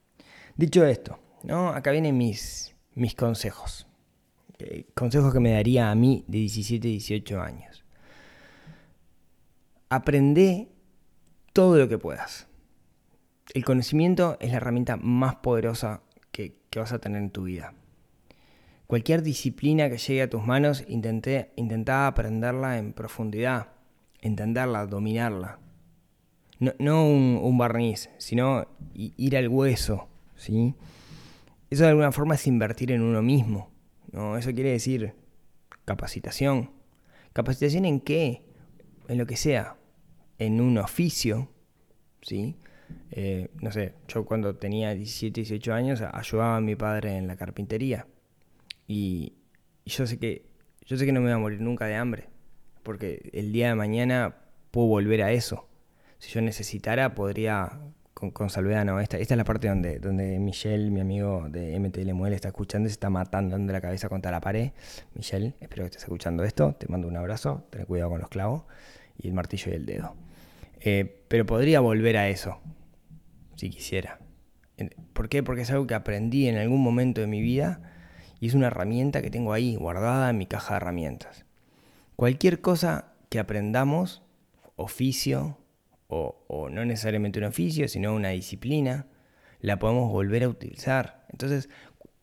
Dicho 0.55 0.85
esto, 0.85 1.19
¿no? 1.43 1.69
acá 1.69 1.91
vienen 1.91 2.17
mis, 2.17 2.75
mis 2.93 3.15
consejos. 3.15 3.87
Eh, 4.59 4.85
consejos 4.93 5.33
que 5.33 5.39
me 5.39 5.53
daría 5.53 5.89
a 5.89 5.95
mí 5.95 6.23
de 6.27 6.37
17, 6.37 6.87
18 6.87 7.41
años. 7.41 7.83
Aprende 9.89 10.69
todo 11.53 11.77
lo 11.77 11.89
que 11.89 11.97
puedas 11.97 12.50
el 13.53 13.65
conocimiento 13.65 14.37
es 14.39 14.51
la 14.51 14.57
herramienta 14.57 14.97
más 14.97 15.35
poderosa 15.35 16.01
que, 16.31 16.55
vas 16.75 16.93
a 16.93 16.99
tener 16.99 17.21
en 17.21 17.31
tu 17.31 17.43
vida. 17.43 17.73
Cualquier 18.87 19.23
disciplina 19.23 19.89
que 19.89 19.97
llegue 19.97 20.21
a 20.21 20.29
tus 20.29 20.45
manos, 20.45 20.85
intenté, 20.87 21.51
intentá 21.55 22.07
aprenderla 22.07 22.77
en 22.77 22.93
profundidad, 22.93 23.73
entenderla, 24.21 24.85
dominarla. 24.85 25.59
No, 26.59 26.73
no 26.79 27.05
un, 27.05 27.39
un, 27.41 27.57
barniz, 27.57 28.09
sino 28.17 28.67
ir 28.93 29.35
al 29.35 29.47
hueso. 29.49 30.07
¿sí? 30.35 30.75
Eso 31.69 31.83
de 31.83 31.89
alguna 31.89 32.11
forma 32.11 32.35
es 32.35 32.47
invertir 32.47 32.91
en 32.91 33.01
uno 33.01 33.21
mismo. 33.21 33.69
¿no? 34.11 34.37
Eso 34.37 34.53
quiere 34.53 34.71
decir 34.71 35.13
capacitación, 35.85 36.71
¿Capacitación 37.33 37.85
en 37.85 38.01
qué? 38.01 38.43
En 39.07 39.17
lo 39.17 39.25
que 39.25 39.37
sea. 39.37 39.77
En 40.37 40.59
un 40.59 40.77
oficio, 40.77 41.49
¿sí? 42.21 42.57
Eh, 43.11 43.49
no 43.61 43.71
sé, 43.71 43.93
yo 44.07 44.25
cuando 44.25 44.55
tenía 44.55 44.93
17, 44.93 45.41
18 45.41 45.73
años 45.73 46.01
ayudaba 46.01 46.57
a 46.57 46.61
mi 46.61 46.75
padre 46.75 47.17
en 47.17 47.27
la 47.27 47.35
carpintería. 47.35 48.07
Y, 48.87 49.33
yo 49.85 50.05
sé 50.05 50.19
que 50.19 50.45
yo 50.85 50.97
sé 50.97 51.05
que 51.05 51.11
no 51.11 51.21
me 51.21 51.27
voy 51.27 51.35
a 51.35 51.37
morir 51.37 51.61
nunca 51.61 51.85
de 51.85 51.95
hambre, 51.95 52.29
porque 52.83 53.29
el 53.33 53.51
día 53.51 53.69
de 53.69 53.75
mañana 53.75 54.35
puedo 54.71 54.87
volver 54.87 55.23
a 55.23 55.31
eso. 55.31 55.67
Si 56.19 56.31
yo 56.31 56.41
necesitara, 56.41 57.15
podría 57.15 57.79
con, 58.13 58.31
con 58.31 58.49
salvedad, 58.49 58.85
no. 58.85 58.99
Esta, 58.99 59.17
esta 59.17 59.33
es 59.33 59.37
la 59.37 59.43
parte 59.43 59.67
donde, 59.67 59.99
donde 59.99 60.37
Michelle, 60.39 60.91
mi 60.91 60.99
amigo 60.99 61.47
de 61.49 61.79
MTL 61.79 62.13
Muel, 62.13 62.33
está 62.33 62.49
escuchando 62.49 62.87
y 62.87 62.89
se 62.89 62.93
está 62.93 63.09
matando, 63.09 63.57
dando 63.57 63.73
la 63.73 63.81
cabeza 63.81 64.09
contra 64.09 64.31
la 64.31 64.41
pared. 64.41 64.71
Michelle, 65.15 65.53
espero 65.59 65.83
que 65.83 65.87
estés 65.87 66.03
escuchando 66.03 66.43
esto. 66.43 66.75
Te 66.75 66.87
mando 66.87 67.07
un 67.07 67.17
abrazo. 67.17 67.65
Ten 67.69 67.85
cuidado 67.85 68.11
con 68.11 68.19
los 68.19 68.29
clavos 68.29 68.63
y 69.17 69.27
el 69.27 69.33
martillo 69.33 69.71
y 69.71 69.75
el 69.75 69.85
dedo. 69.85 70.15
Eh, 70.81 71.23
pero 71.27 71.45
podría 71.45 71.79
volver 71.79 72.17
a 72.17 72.27
eso, 72.29 72.59
si 73.61 73.69
quisiera. 73.69 74.19
¿Por 75.13 75.29
qué? 75.29 75.43
Porque 75.43 75.61
es 75.61 75.69
algo 75.69 75.85
que 75.85 75.93
aprendí 75.93 76.47
en 76.47 76.57
algún 76.57 76.81
momento 76.81 77.21
de 77.21 77.27
mi 77.27 77.41
vida 77.41 77.93
y 78.39 78.47
es 78.47 78.55
una 78.55 78.67
herramienta 78.67 79.21
que 79.21 79.29
tengo 79.29 79.53
ahí 79.53 79.75
guardada 79.75 80.31
en 80.31 80.39
mi 80.39 80.47
caja 80.47 80.73
de 80.73 80.77
herramientas. 80.77 81.45
Cualquier 82.15 82.61
cosa 82.61 83.13
que 83.29 83.37
aprendamos, 83.37 84.23
oficio, 84.77 85.59
o, 86.07 86.69
no 86.71 86.83
necesariamente 86.85 87.37
un 87.37 87.45
oficio, 87.45 87.87
sino 87.87 88.15
una 88.15 88.29
disciplina, 88.29 89.05
la 89.59 89.77
podemos 89.77 90.11
volver 90.11 90.43
a 90.43 90.49
utilizar. 90.49 91.27
Entonces, 91.29 91.69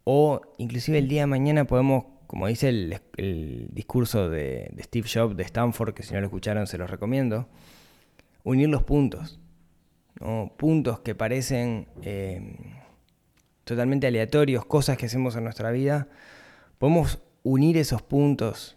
o 0.02 0.40
inclusive 0.59 0.99
el 0.99 1.07
día 1.07 1.23
de 1.23 1.26
mañana 1.26 1.66
podemos, 1.66 2.04
como 2.26 2.49
dice 2.49 2.68
el, 2.68 3.68
discurso 3.71 4.28
de, 4.28 4.75
Steve 4.80 5.09
Jobs 5.09 5.37
de 5.37 5.45
Stanford, 5.45 5.95
que 5.95 6.02
si 6.02 6.14
no 6.14 6.21
lo 6.21 6.26
escucharon 6.26 6.66
se 6.66 6.78
los 6.78 6.90
recomiendo, 6.90 7.49
unir 8.42 8.68
los 8.68 8.83
puntos. 8.83 9.38
Puntos 10.57 11.01
que 11.01 11.15
parecen 11.15 11.89
eh, 12.03 12.57
totalmente 13.65 14.07
aleatorios, 14.07 14.65
cosas 14.65 14.97
que 14.97 15.07
hacemos 15.07 15.37
en 15.37 15.45
nuestra 15.45 15.71
vida, 15.71 16.09
podemos 16.79 17.21
unir 17.43 17.77
esos 17.77 18.03
puntos 18.03 18.77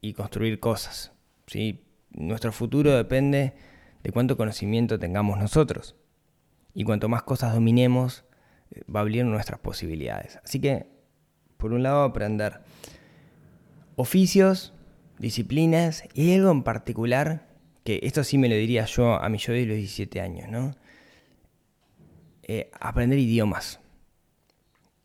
y 0.00 0.14
construir 0.14 0.60
cosas. 0.60 1.12
¿sí? 1.46 1.84
Nuestro 2.10 2.52
futuro 2.52 2.96
depende 2.96 3.54
de 4.02 4.12
cuánto 4.12 4.36
conocimiento 4.36 4.98
tengamos 4.98 5.38
nosotros. 5.38 5.96
Y 6.72 6.84
cuanto 6.84 7.08
más 7.08 7.22
cosas 7.22 7.52
dominemos, 7.52 8.24
eh, 8.70 8.82
va 8.84 9.00
a 9.00 9.02
abrir 9.02 9.24
nuestras 9.24 9.60
posibilidades. 9.60 10.38
Así 10.44 10.60
que, 10.60 10.86
por 11.56 11.72
un 11.72 11.82
lado, 11.82 12.02
aprender 12.04 12.60
oficios, 13.96 14.72
disciplinas 15.18 16.04
y 16.14 16.34
algo 16.34 16.50
en 16.50 16.62
particular, 16.62 17.49
esto 18.02 18.24
sí 18.24 18.38
me 18.38 18.48
lo 18.48 18.54
diría 18.54 18.84
yo 18.84 19.14
a 19.14 19.28
mi 19.28 19.38
yo 19.38 19.52
de 19.52 19.66
los 19.66 19.76
17 19.76 20.20
años, 20.20 20.48
¿no? 20.48 20.74
Eh, 22.42 22.70
aprender 22.80 23.18
idiomas. 23.18 23.80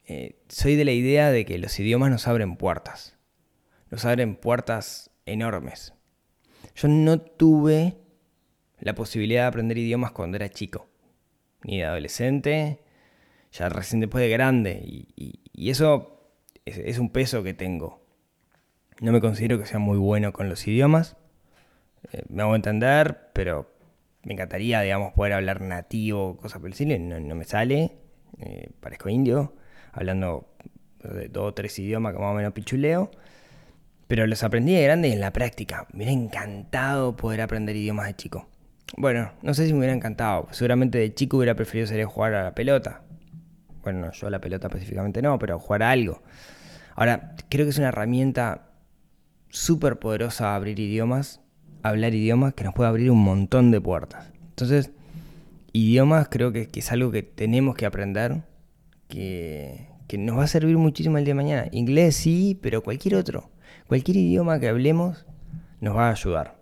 Eh, 0.07 0.35
soy 0.49 0.75
de 0.75 0.85
la 0.85 0.91
idea 0.91 1.31
de 1.31 1.45
que 1.45 1.57
los 1.57 1.79
idiomas 1.79 2.11
nos 2.11 2.27
abren 2.27 2.57
puertas. 2.57 3.17
Nos 3.89 4.05
abren 4.05 4.35
puertas 4.35 5.11
enormes. 5.25 5.93
Yo 6.75 6.87
no 6.87 7.19
tuve 7.19 7.97
la 8.79 8.95
posibilidad 8.95 9.43
de 9.43 9.47
aprender 9.47 9.77
idiomas 9.77 10.11
cuando 10.11 10.37
era 10.37 10.49
chico, 10.49 10.89
ni 11.63 11.77
de 11.77 11.85
adolescente, 11.85 12.81
ya 13.51 13.69
recién 13.69 14.01
después 14.01 14.21
de 14.21 14.29
grande. 14.29 14.81
Y, 14.85 15.69
eso 15.69 16.19
es, 16.65 16.99
un 16.99 17.09
peso 17.09 17.43
que 17.43 17.53
tengo. 17.53 18.05
No 18.99 19.11
me 19.11 19.21
considero 19.21 19.57
que 19.57 19.65
sea 19.65 19.79
muy 19.79 19.97
bueno 19.97 20.33
con 20.33 20.49
los 20.49 20.67
idiomas. 20.67 21.17
Eh, 22.11 22.23
me 22.29 22.43
hago 22.43 22.55
entender, 22.55 23.29
pero 23.33 23.71
me 24.23 24.33
encantaría, 24.33 24.81
digamos, 24.81 25.13
poder 25.13 25.33
hablar 25.33 25.61
nativo, 25.61 26.37
cosas 26.37 26.59
por 26.59 26.69
el 26.69 26.73
cine, 26.73 26.99
no, 26.99 27.35
me 27.35 27.45
sale, 27.45 27.91
eh, 28.39 28.69
parezco 28.79 29.09
indio, 29.09 29.53
hablando 29.91 30.49
de 31.03 31.29
dos 31.29 31.49
o 31.49 31.53
tres 31.53 31.77
idiomas 31.77 32.13
que 32.13 32.19
más 32.19 32.31
o 32.31 32.33
menos 32.33 32.53
pichuleo, 32.53 33.11
pero 34.07 34.25
los 34.27 34.43
aprendí 34.43 34.73
de 34.73 34.83
grande 34.83 35.09
y 35.09 35.11
en 35.11 35.21
la 35.21 35.31
práctica. 35.31 35.87
Me 35.91 36.05
hubiera 36.05 36.11
encantado 36.11 37.15
poder 37.15 37.41
aprender 37.41 37.75
idiomas 37.75 38.07
de 38.07 38.15
chico. 38.15 38.47
Bueno, 38.97 39.31
no 39.41 39.53
sé 39.53 39.65
si 39.65 39.73
me 39.73 39.79
hubiera 39.79 39.93
encantado, 39.93 40.47
seguramente 40.51 40.97
de 40.97 41.13
chico 41.13 41.37
hubiera 41.37 41.55
preferido 41.55 42.03
a 42.03 42.07
jugar 42.07 42.33
a 42.33 42.43
la 42.43 42.55
pelota. 42.55 43.01
Bueno, 43.83 44.11
yo 44.11 44.27
a 44.27 44.31
la 44.31 44.41
pelota 44.41 44.67
específicamente 44.67 45.21
no, 45.21 45.37
pero 45.37 45.59
jugar 45.59 45.83
a 45.83 45.91
algo. 45.91 46.23
Ahora, 46.95 47.35
creo 47.49 47.65
que 47.65 47.69
es 47.69 47.77
una 47.77 47.89
herramienta 47.89 48.71
súper 49.49 49.99
poderosa 49.99 50.55
abrir 50.55 50.79
idiomas 50.79 51.44
hablar 51.89 52.15
idiomas 52.15 52.53
que 52.53 52.63
nos 52.63 52.73
puede 52.73 52.89
abrir 52.89 53.11
un 53.11 53.23
montón 53.23 53.71
de 53.71 53.79
puertas. 53.79 54.31
Entonces, 54.49 54.91
idiomas 55.71 56.27
creo 56.29 56.51
que, 56.51 56.69
es 56.73 56.91
algo 56.91 57.11
que 57.11 57.23
tenemos 57.23 57.75
que 57.75 57.85
aprender, 57.85 58.43
que, 59.07 59.87
que, 60.07 60.17
nos 60.17 60.37
va 60.37 60.43
a 60.43 60.47
servir 60.47 60.77
muchísimo 60.77 61.17
el 61.17 61.25
día 61.25 61.33
de 61.33 61.41
mañana. 61.41 61.67
Inglés 61.71 62.15
sí, 62.15 62.57
pero 62.61 62.81
cualquier 62.81 63.15
otro. 63.15 63.49
Cualquier 63.87 64.17
idioma 64.17 64.59
que 64.59 64.67
hablemos 64.67 65.25
nos 65.79 65.95
va 65.95 66.07
a 66.07 66.11
ayudar. 66.11 66.55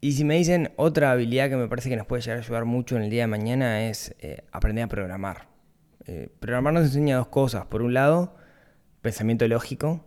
Y 0.00 0.12
si 0.12 0.22
me 0.22 0.36
dicen 0.36 0.70
otra 0.76 1.12
habilidad 1.12 1.48
que 1.48 1.56
me 1.56 1.66
parece 1.66 1.88
que 1.88 1.96
nos 1.96 2.06
puede 2.06 2.22
llegar 2.22 2.38
a 2.38 2.42
ayudar 2.42 2.64
mucho 2.66 2.96
en 2.96 3.04
el 3.04 3.10
día 3.10 3.22
de 3.22 3.26
mañana 3.26 3.88
es 3.88 4.14
eh, 4.20 4.44
aprender 4.52 4.84
a 4.84 4.88
programar. 4.88 5.48
Eh, 6.06 6.28
programar 6.40 6.74
nos 6.74 6.84
enseña 6.84 7.16
dos 7.16 7.28
cosas. 7.28 7.64
Por 7.66 7.80
un 7.80 7.94
lado, 7.94 8.36
pensamiento 9.00 9.48
lógico, 9.48 10.04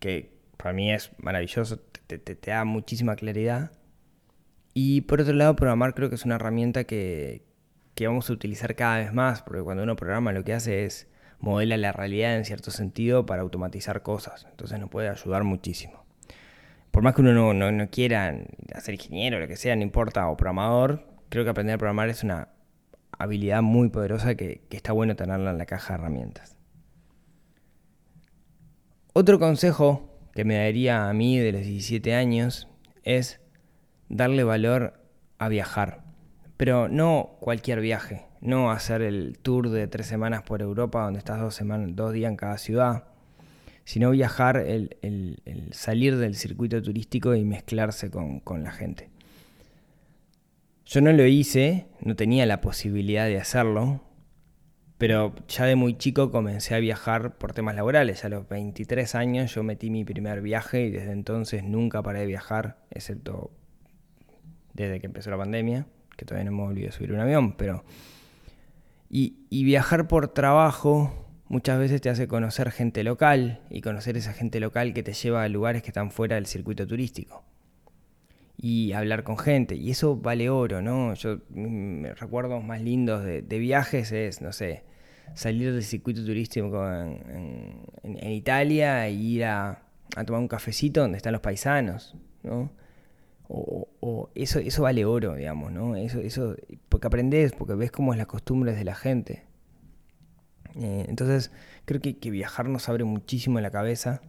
que 0.00 0.37
para 0.58 0.74
mí 0.74 0.92
es 0.92 1.12
maravilloso, 1.18 1.78
te, 1.78 2.34
da 2.34 2.64
muchísima 2.64 3.16
claridad. 3.16 3.70
Y 4.74 5.02
por 5.02 5.20
otro 5.20 5.32
lado, 5.32 5.56
programar 5.56 5.94
creo 5.94 6.08
que 6.08 6.16
es 6.16 6.24
una 6.24 6.34
herramienta 6.34 6.84
que, 6.84 7.46
vamos 8.00 8.28
a 8.28 8.32
utilizar 8.32 8.74
cada 8.74 8.98
vez 8.98 9.12
más, 9.12 9.42
porque 9.42 9.62
cuando 9.62 9.84
uno 9.84 9.96
programa 9.96 10.32
lo 10.32 10.44
que 10.44 10.52
hace 10.52 10.84
es 10.84 11.08
modela 11.40 11.76
la 11.76 11.92
realidad 11.92 12.36
en 12.36 12.44
cierto 12.44 12.70
sentido 12.70 13.24
para 13.24 13.42
automatizar 13.42 14.02
cosas. 14.02 14.46
Entonces 14.50 14.78
nos 14.80 14.90
puede 14.90 15.08
ayudar 15.08 15.44
muchísimo. 15.44 16.04
Por 16.90 17.02
más 17.02 17.14
que 17.14 17.20
uno 17.22 17.54
no, 17.54 17.90
quiera 17.90 18.34
ser 18.80 18.94
ingeniero, 18.94 19.38
lo 19.38 19.46
que 19.46 19.56
sea, 19.56 19.76
no 19.76 19.82
importa, 19.82 20.28
o 20.28 20.36
programador, 20.36 21.06
creo 21.28 21.44
que 21.44 21.50
aprender 21.50 21.76
a 21.76 21.78
programar 21.78 22.08
es 22.08 22.24
una 22.24 22.48
habilidad 23.16 23.62
muy 23.62 23.90
poderosa 23.90 24.34
que, 24.34 24.62
que 24.68 24.76
está 24.76 24.92
bueno 24.92 25.14
tenerla 25.14 25.52
en 25.52 25.58
la 25.58 25.66
caja 25.66 25.94
de 25.94 26.00
herramientas. 26.00 26.56
Otro 29.12 29.38
consejo 29.38 30.07
que 30.38 30.44
me 30.44 30.54
daría 30.54 31.08
a 31.08 31.12
mí 31.14 31.36
de 31.36 31.50
los 31.50 31.62
17 31.62 32.14
años 32.14 32.68
es 33.02 33.40
darle 34.08 34.44
valor 34.44 34.92
a 35.36 35.48
viajar. 35.48 36.04
Pero 36.56 36.88
no 36.88 37.38
cualquier 37.40 37.80
viaje, 37.80 38.26
no 38.40 38.70
hacer 38.70 39.02
el 39.02 39.36
tour 39.42 39.68
de 39.68 39.88
tres 39.88 40.06
semanas 40.06 40.44
por 40.44 40.62
Europa 40.62 41.02
donde 41.02 41.18
estás 41.18 41.40
dos, 41.40 41.56
semanas, 41.56 41.90
dos 41.96 42.12
días 42.12 42.30
en 42.30 42.36
cada 42.36 42.56
ciudad, 42.56 43.08
sino 43.82 44.12
viajar, 44.12 44.58
el, 44.58 45.40
salir 45.72 46.16
del 46.16 46.36
circuito 46.36 46.80
turístico 46.80 47.34
y 47.34 47.44
mezclarse 47.44 48.08
con, 48.08 48.38
con 48.38 48.62
la 48.62 48.70
gente. 48.70 49.10
Yo 50.86 51.00
no 51.00 51.12
lo 51.12 51.26
hice, 51.26 51.88
no 52.00 52.14
tenía 52.14 52.46
la 52.46 52.60
posibilidad 52.60 53.26
de 53.26 53.40
hacerlo, 53.40 54.02
pero 54.98 55.32
ya 55.46 55.64
de 55.64 55.76
muy 55.76 55.96
chico 55.96 56.30
comencé 56.32 56.74
a 56.74 56.78
viajar 56.80 57.38
por 57.38 57.52
temas 57.52 57.76
laborales. 57.76 58.24
A 58.24 58.28
los 58.28 58.48
23 58.48 59.14
años 59.14 59.54
yo 59.54 59.62
metí 59.62 59.90
mi 59.90 60.04
primer 60.04 60.42
viaje 60.42 60.86
y 60.86 60.90
desde 60.90 61.12
entonces 61.12 61.62
nunca 61.62 62.02
paré 62.02 62.20
de 62.20 62.26
viajar, 62.26 62.78
excepto 62.90 63.52
desde 64.74 65.00
que 65.00 65.06
empezó 65.06 65.30
la 65.30 65.38
pandemia, 65.38 65.86
que 66.16 66.24
todavía 66.24 66.50
no 66.50 66.56
hemos 66.56 66.70
olvidado 66.70 66.92
subir 66.92 67.12
un 67.12 67.20
avión, 67.20 67.52
pero... 67.56 67.84
Y 69.10 69.64
viajar 69.64 70.06
por 70.06 70.28
trabajo 70.28 71.26
muchas 71.48 71.78
veces 71.78 72.02
te 72.02 72.10
hace 72.10 72.28
conocer 72.28 72.70
gente 72.70 73.02
local 73.02 73.62
y 73.70 73.80
conocer 73.80 74.18
esa 74.18 74.34
gente 74.34 74.60
local 74.60 74.92
que 74.92 75.02
te 75.02 75.14
lleva 75.14 75.42
a 75.42 75.48
lugares 75.48 75.82
que 75.82 75.88
están 75.88 76.10
fuera 76.10 76.34
del 76.34 76.44
circuito 76.44 76.86
turístico 76.86 77.42
y 78.60 78.92
hablar 78.92 79.22
con 79.22 79.38
gente. 79.38 79.76
Y 79.76 79.90
eso 79.90 80.16
vale 80.16 80.50
oro, 80.50 80.82
¿no? 80.82 81.14
Yo 81.14 81.38
me 81.50 82.12
recuerdo 82.14 82.60
más 82.60 82.82
lindos 82.82 83.24
de, 83.24 83.58
viajes 83.58 84.12
es, 84.12 84.42
no 84.42 84.52
sé, 84.52 84.84
salir 85.34 85.72
del 85.72 85.84
circuito 85.84 86.24
turístico 86.24 86.84
en, 86.90 87.86
Italia 88.30 89.06
e 89.06 89.12
ir 89.12 89.44
a, 89.44 89.82
tomar 90.26 90.40
un 90.40 90.48
cafecito 90.48 91.02
donde 91.02 91.18
están 91.18 91.32
los 91.32 91.40
paisanos, 91.40 92.16
¿no? 92.42 92.72
O, 93.50 94.30
eso, 94.34 94.58
eso 94.58 94.82
vale 94.82 95.04
oro, 95.06 95.34
digamos, 95.34 95.72
¿no? 95.72 95.96
Eso, 95.96 96.20
eso, 96.20 96.54
porque 96.88 97.06
aprendes, 97.06 97.52
porque 97.52 97.74
ves 97.74 97.90
cómo 97.90 98.12
es 98.12 98.18
las 98.18 98.26
costumbres 98.26 98.76
de 98.76 98.84
la 98.84 98.94
gente. 98.94 99.46
Eh, 100.74 101.06
entonces, 101.08 101.50
creo 101.86 102.00
que, 102.00 102.18
que 102.18 102.30
viajar 102.30 102.68
nos 102.68 102.88
abre 102.88 103.04
muchísimo 103.04 103.58
la 103.60 103.70
cabeza 103.70 104.20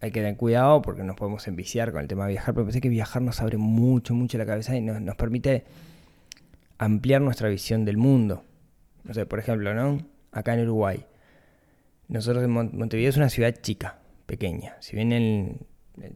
hay 0.00 0.10
que 0.10 0.20
tener 0.20 0.36
cuidado 0.36 0.80
porque 0.80 1.02
nos 1.02 1.16
podemos 1.16 1.46
enviciar 1.46 1.92
con 1.92 2.00
el 2.00 2.08
tema 2.08 2.24
de 2.26 2.32
viajar, 2.32 2.54
pero 2.54 2.64
pensé 2.64 2.80
que 2.80 2.88
viajar 2.88 3.22
nos 3.22 3.40
abre 3.40 3.58
mucho, 3.58 4.14
mucho 4.14 4.38
la 4.38 4.46
cabeza 4.46 4.74
y 4.74 4.80
nos, 4.80 5.16
permite 5.16 5.64
ampliar 6.78 7.20
nuestra 7.20 7.48
visión 7.48 7.84
del 7.84 7.98
mundo. 7.98 8.44
No 9.04 9.12
sé, 9.12 9.26
por 9.26 9.38
ejemplo, 9.38 9.74
¿no? 9.74 9.98
Acá 10.32 10.54
en 10.54 10.62
Uruguay. 10.62 11.04
Nosotros 12.08 12.42
en 12.42 12.50
Montevideo 12.50 13.10
es 13.10 13.16
una 13.18 13.28
ciudad 13.28 13.54
chica, 13.60 13.98
pequeña. 14.26 14.76
Si 14.80 14.96
bien 14.96 15.12
el, 15.12 15.58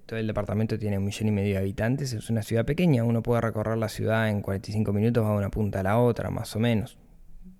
todo 0.07 0.19
el 0.19 0.27
departamento 0.27 0.79
tiene 0.79 0.99
un 0.99 1.05
millón 1.05 1.29
y 1.29 1.33
medio 1.33 1.53
de 1.53 1.59
habitantes, 1.59 2.15
es 2.15 2.31
una 2.31 2.43
ciudad 2.43 2.65
pequeña. 2.65 3.05
Uno 3.05 3.23
puede 3.23 3.43
recorrer 3.43 3.77
la 3.77 3.91
ciudad 3.91 4.31
en 4.31 4.41
45 4.41 4.93
minutos, 4.95 5.25
va 5.25 5.33
de 5.33 5.37
una 5.37 5.51
punta 5.51 5.81
a 5.81 5.83
la 5.83 5.99
otra, 5.99 6.31
más 6.31 6.57
o 6.57 6.59
menos. 6.59 6.97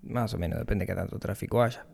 Más 0.01 0.33
o 0.33 0.37
menos, 0.39 0.59
depende 0.59 0.83
de 0.83 0.87
qué 0.87 0.95
tanto 0.95 1.19
tráfico 1.19 1.61
haya. 1.61 1.85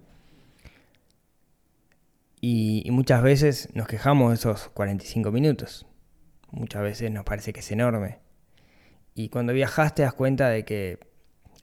Y, 2.42 2.82
y, 2.86 2.92
muchas 2.92 3.22
veces 3.22 3.70
nos 3.76 3.88
quejamos 3.88 4.32
de 4.32 4.36
esos 4.36 4.70
45 4.70 5.32
minutos. 5.32 5.86
Muchas 6.50 6.82
veces 6.82 7.12
nos 7.12 7.24
parece 7.24 7.54
que 7.54 7.62
es 7.62 7.72
enorme. 7.72 8.20
Y 9.14 9.30
cuando 9.30 9.54
viajas 9.54 9.94
te 9.94 10.02
das 10.02 10.14
cuenta 10.14 10.50
de 10.50 10.66
que 10.66 11.00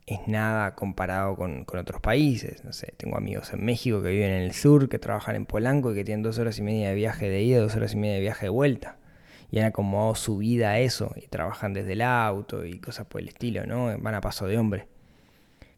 es 0.08 0.26
nada 0.26 0.75
comparado 0.75 1.37
con, 1.37 1.66
otros 1.78 2.00
países. 2.00 2.64
No 2.64 2.73
sé, 2.73 2.94
tengo 2.97 3.16
amigos 3.16 3.52
en 3.52 3.64
México 3.64 4.02
que 4.02 4.11
viven 4.11 4.30
en 4.30 4.42
el 4.42 4.52
sur, 4.52 4.88
que 4.88 4.99
trabajan 4.99 5.37
en 5.37 5.47
Polanco 5.47 5.92
y 5.92 5.94
que 5.94 6.04
tienen 6.04 6.23
dos 6.23 6.38
horas 6.38 6.58
y 6.58 6.62
media 6.62 6.88
de 6.88 6.94
viaje 6.94 7.28
de 7.28 7.42
ida, 7.42 7.61
dos 7.61 7.76
horas 7.76 7.92
y 7.92 7.97
media 7.97 8.14
de 8.14 8.20
viaje 8.20 8.47
de 8.47 8.50
vuelta. 8.50 8.99
Y 9.50 9.58
han 9.58 9.66
acomodado 9.66 10.14
su 10.14 10.38
vida 10.38 10.70
a 10.70 10.78
eso 10.78 11.12
y 11.16 11.26
trabajan 11.28 11.75
desde 11.75 11.92
el 11.92 12.02
auto 12.02 12.64
y 12.64 12.80
cosas 12.80 13.06
por 13.06 13.20
el 13.20 13.28
estilo, 13.28 13.66
¿no? 13.66 13.97
Van 13.99 14.14
a 14.14 14.20
paso 14.20 14.47
de 14.47 14.58
hombre. 14.58 14.88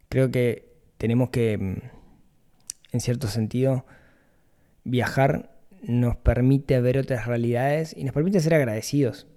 Creo 0.09 0.31
que 0.31 0.69
tenemos 0.97 1.29
que, 1.29 1.57
mm, 1.57 1.75
en 2.93 2.99
cierto 3.01 3.27
sentido, 3.27 3.85
viajar 4.83 5.51
nos 5.81 6.15
permite 6.15 6.79
ver 6.81 6.97
otras 6.97 7.25
realidades 7.25 7.95
y 7.97 8.03
nos 8.03 8.13
permite 8.13 8.39
ser 8.39 8.53
agradecidos, 8.53 9.27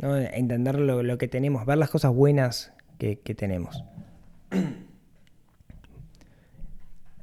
¿no? 0.00 0.16
entender 0.16 0.78
lo, 0.78 1.18
que 1.18 1.28
tenemos, 1.28 1.64
ver 1.66 1.78
las 1.78 1.90
cosas 1.90 2.12
buenas 2.12 2.72
que 2.98 3.16
tenemos. 3.34 3.84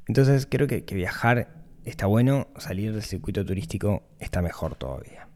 Entonces 0.06 0.46
creo 0.46 0.66
que, 0.66 0.82
viajar 0.94 1.48
está 1.84 2.06
bueno, 2.06 2.48
salir 2.58 2.92
del 2.92 3.02
circuito 3.02 3.44
turístico 3.44 4.02
está 4.18 4.42
mejor 4.42 4.74
todavía. 4.74 5.28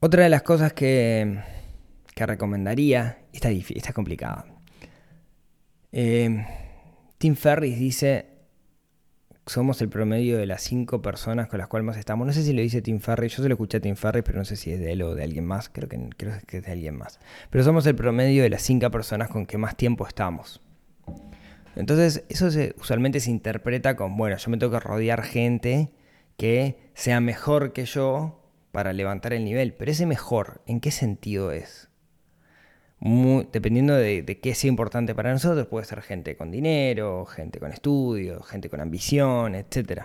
Otra 0.00 0.22
de 0.22 0.28
las 0.28 0.42
cosas 0.42 0.72
que, 0.74 1.40
que 2.14 2.26
recomendaría, 2.26 3.18
está, 3.32 3.50
está 3.50 3.92
complicada. 3.92 4.46
Eh, 5.92 6.46
Tim 7.18 7.34
Ferris 7.36 7.78
dice, 7.78 8.26
somos 9.46 9.80
el 9.82 9.88
promedio 9.88 10.38
de 10.38 10.46
las 10.46 10.62
cinco 10.62 11.02
personas 11.02 11.48
con 11.48 11.58
las 11.58 11.68
cuales 11.68 11.86
más 11.86 11.96
estamos. 11.96 12.26
No 12.26 12.32
sé 12.32 12.42
si 12.42 12.52
lo 12.52 12.62
dice 12.62 12.82
Tim 12.82 13.00
Ferris, 13.00 13.36
yo 13.36 13.42
se 13.42 13.48
lo 13.48 13.54
escuché 13.54 13.78
a 13.78 13.80
Tim 13.80 13.96
Ferris, 13.96 14.22
pero 14.24 14.38
no 14.38 14.44
sé 14.44 14.56
si 14.56 14.72
es 14.72 14.80
de 14.80 14.92
él 14.92 15.02
o 15.02 15.14
de 15.14 15.24
alguien 15.24 15.44
más, 15.44 15.68
creo 15.68 15.88
que, 15.88 15.98
creo 16.16 16.32
que 16.46 16.58
es 16.58 16.64
de 16.64 16.72
alguien 16.72 16.96
más. 16.96 17.20
Pero 17.50 17.64
somos 17.64 17.86
el 17.86 17.94
promedio 17.94 18.42
de 18.42 18.50
las 18.50 18.62
cinco 18.62 18.90
personas 18.90 19.28
con 19.28 19.46
que 19.46 19.58
más 19.58 19.76
tiempo 19.76 20.06
estamos. 20.06 20.60
Entonces, 21.76 22.24
eso 22.28 22.48
usualmente 22.78 23.20
se 23.20 23.30
interpreta 23.30 23.96
con, 23.96 24.16
bueno, 24.16 24.36
yo 24.36 24.50
me 24.50 24.58
tengo 24.58 24.72
que 24.72 24.80
rodear 24.80 25.22
gente 25.22 25.90
que 26.36 26.78
sea 26.94 27.20
mejor 27.20 27.72
que 27.72 27.84
yo 27.84 28.40
para 28.70 28.92
levantar 28.92 29.32
el 29.32 29.44
nivel. 29.44 29.74
Pero 29.74 29.90
ese 29.90 30.06
mejor, 30.06 30.62
¿en 30.66 30.80
qué 30.80 30.90
sentido 30.90 31.52
es? 31.52 31.88
Dependiendo 33.04 33.94
de, 33.94 34.24
qué 34.42 34.54
sea 34.54 34.68
importante 34.68 35.14
para 35.14 35.30
nosotros, 35.30 35.66
puede 35.66 35.84
ser 35.84 36.00
gente 36.00 36.36
con 36.36 36.50
dinero, 36.50 37.26
gente 37.26 37.60
con 37.60 37.70
estudios, 37.70 38.46
gente 38.46 38.70
con 38.70 38.80
ambición, 38.80 39.54
etc. 39.54 40.04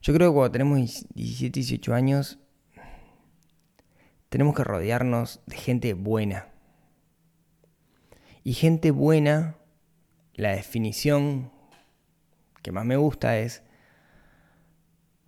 Yo 0.00 0.14
creo 0.14 0.30
que 0.30 0.34
cuando 0.34 0.52
tenemos 0.52 1.04
17, 1.14 1.60
18 1.60 1.94
años, 1.94 2.38
tenemos 4.30 4.54
que 4.54 4.64
rodearnos 4.64 5.42
de 5.46 5.56
gente 5.56 5.92
buena. 5.92 6.48
Y 8.42 8.54
gente 8.54 8.90
buena 8.90 9.56
la 10.34 10.52
definición 10.52 11.52
que 12.62 12.72
más 12.72 12.86
me 12.86 12.96
gusta 12.96 13.38
es, 13.38 13.62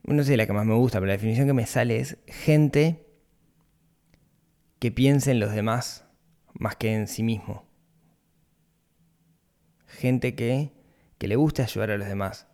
no 0.05 0.25
sé 0.25 0.39
la 0.39 0.47
que 0.47 0.55
más 0.55 0.65
me 0.65 0.75
gusta, 0.75 0.99
pero 0.99 1.09
la 1.09 1.12
definición 1.12 1.47
que 1.47 1.53
me 1.53 1.67
sale 1.67 1.99
es 1.99 2.17
gente 2.27 3.07
que 4.79 4.91
piense 4.91 5.33
en 5.33 5.38
los 5.38 5.53
demás 5.53 6.07
más 6.55 6.77
que 6.77 6.95
en 6.95 7.09
sí 7.09 7.23
mismo. 7.23 7.65
Gente 9.87 10.35
que, 10.35 10.73
que 11.19 11.29
le 11.29 11.37
guste 11.37 11.62
ayudar 11.62 11.91
a 11.91 11.99
los 11.99 12.09
demás. 12.09 12.47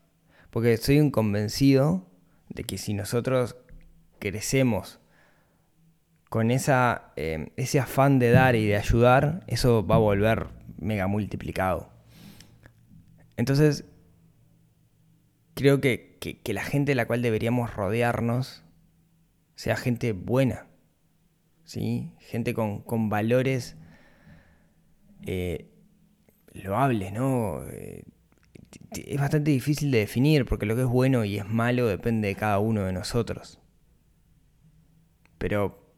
Porque 0.51 0.77
soy 0.77 1.01
un 1.01 1.11
convencido 1.11 2.07
de 2.49 2.65
que 2.65 2.79
si 2.79 2.95
nosotros 2.95 3.57
crecemos 4.19 5.01
con 6.29 6.51
esa, 6.51 7.13
eh, 7.17 7.53
ese 7.57 7.81
afán 7.81 8.19
de 8.19 8.31
dar 8.31 8.55
y 8.57 8.67
de 8.67 8.77
ayudar, 8.77 9.45
eso 9.47 9.87
va 9.87 9.97
a 9.97 9.99
volver 9.99 10.49
mega 10.79 11.07
multiplicado. 11.07 11.91
Entonces, 13.37 13.85
creo 15.55 15.81
que, 15.81 16.19
la 16.45 16.65
gente 16.65 16.93
de 16.93 16.97
la 16.97 17.07
cual 17.07 17.23
deberíamos 17.23 17.75
rodearnos 17.75 18.63
sea 19.55 19.77
gente 19.77 20.13
buena, 20.13 20.67
¿sí? 21.65 22.13
gente 22.19 22.55
con, 22.55 23.09
valores 23.09 23.77
eh, 25.27 25.69
loables, 26.53 27.13
¿no? 27.13 27.63
Eh, 27.71 28.05
es 28.93 29.21
bastante 29.21 29.51
difícil 29.51 29.91
de 29.91 29.99
definir 29.99 30.45
porque 30.45 30.67
lo 30.67 30.75
que 30.75 30.83
es 30.83 30.89
bueno 30.89 31.25
y 31.25 31.39
es 31.39 31.47
malo 31.47 31.87
depende 31.87 32.29
de 32.29 32.35
cada 32.35 32.59
uno 32.59 32.85
de 32.85 32.93
nosotros. 32.93 33.61
Pero 35.39 35.95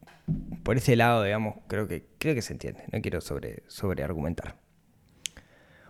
por 0.63 0.77
ese 0.77 0.95
lado, 0.95 1.23
digamos, 1.23 1.55
creo 1.67 1.87
que, 1.87 2.07
creo 2.17 2.35
que 2.35 2.41
se 2.41 2.53
entiende. 2.53 2.83
No 2.91 3.01
quiero 3.01 3.21
sobre, 3.21 3.63
sobre 3.67 4.03
argumentar. 4.03 4.57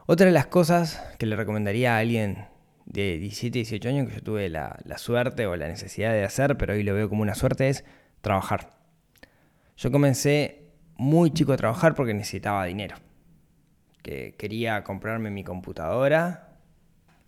Otra 0.06 0.26
de 0.26 0.32
las 0.32 0.48
cosas 0.48 1.02
que 1.20 1.26
le 1.26 1.36
recomendaría 1.36 1.96
a 1.96 2.00
alguien 2.00 2.48
de 2.86 3.18
17, 3.18 3.60
18 3.60 3.90
años 3.90 4.08
que 4.10 4.16
yo 4.16 4.22
tuve 4.22 4.50
la, 4.50 4.78
suerte 4.98 5.46
o 5.46 5.56
la 5.56 5.68
necesidad 5.68 6.12
de 6.12 6.24
hacer, 6.24 6.58
pero 6.58 6.74
hoy 6.74 6.84
lo 6.84 6.94
veo 6.94 7.10
como 7.10 7.22
una 7.22 7.36
suerte, 7.36 7.70
es 7.70 7.86
trabajar. 8.22 8.74
Yo 9.78 9.92
comencé 9.92 10.72
muy 10.98 11.32
chico 11.32 11.54
a 11.54 11.58
trabajar 11.58 11.96
porque 11.96 12.14
necesitaba 12.14 12.66
dinero. 12.66 12.96
Que 14.02 14.36
quería 14.38 14.84
comprarme 14.84 15.30
mi 15.30 15.44
computadora 15.44 16.58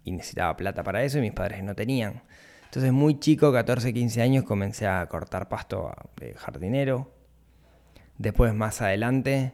y 0.03 0.11
necesitaba 0.11 0.57
plata 0.57 0.83
para 0.83 1.03
eso 1.03 1.17
y 1.17 1.21
mis 1.21 1.33
padres 1.33 1.63
no 1.63 1.75
tenían. 1.75 2.23
Entonces 2.65 2.91
muy 2.91 3.19
chico, 3.19 3.53
14, 3.53 3.93
15 3.93 4.21
años, 4.21 4.43
comencé 4.45 4.87
a 4.87 5.05
cortar 5.07 5.47
pasto 5.47 5.93
de 6.17 6.33
jardinero. 6.33 7.13
Después 8.17 8.53
más 8.53 8.81
adelante 8.81 9.53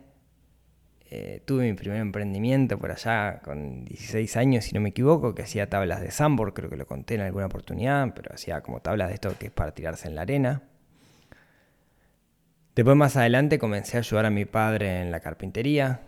eh, 1.11 1.41
tuve 1.43 1.63
mi 1.65 1.73
primer 1.73 1.99
emprendimiento 1.99 2.77
por 2.77 2.91
allá 2.91 3.39
con 3.43 3.83
16 3.83 4.37
años, 4.37 4.65
si 4.65 4.75
no 4.75 4.81
me 4.81 4.89
equivoco, 4.89 5.33
que 5.33 5.41
hacía 5.41 5.69
tablas 5.69 6.01
de 6.01 6.11
sandboard, 6.11 6.53
creo 6.53 6.69
que 6.69 6.77
lo 6.77 6.85
conté 6.85 7.15
en 7.15 7.21
alguna 7.21 7.47
oportunidad, 7.47 8.13
pero 8.13 8.33
hacía 8.33 8.61
como 8.61 8.79
tablas 8.79 9.09
de 9.09 9.15
esto 9.15 9.35
que 9.39 9.47
es 9.47 9.51
para 9.51 9.73
tirarse 9.73 10.07
en 10.07 10.15
la 10.15 10.21
arena. 10.21 10.63
Después 12.75 12.95
más 12.95 13.17
adelante 13.17 13.57
comencé 13.59 13.97
a 13.97 14.01
ayudar 14.01 14.27
a 14.27 14.29
mi 14.29 14.45
padre 14.45 15.01
en 15.01 15.11
la 15.11 15.19
carpintería. 15.19 16.01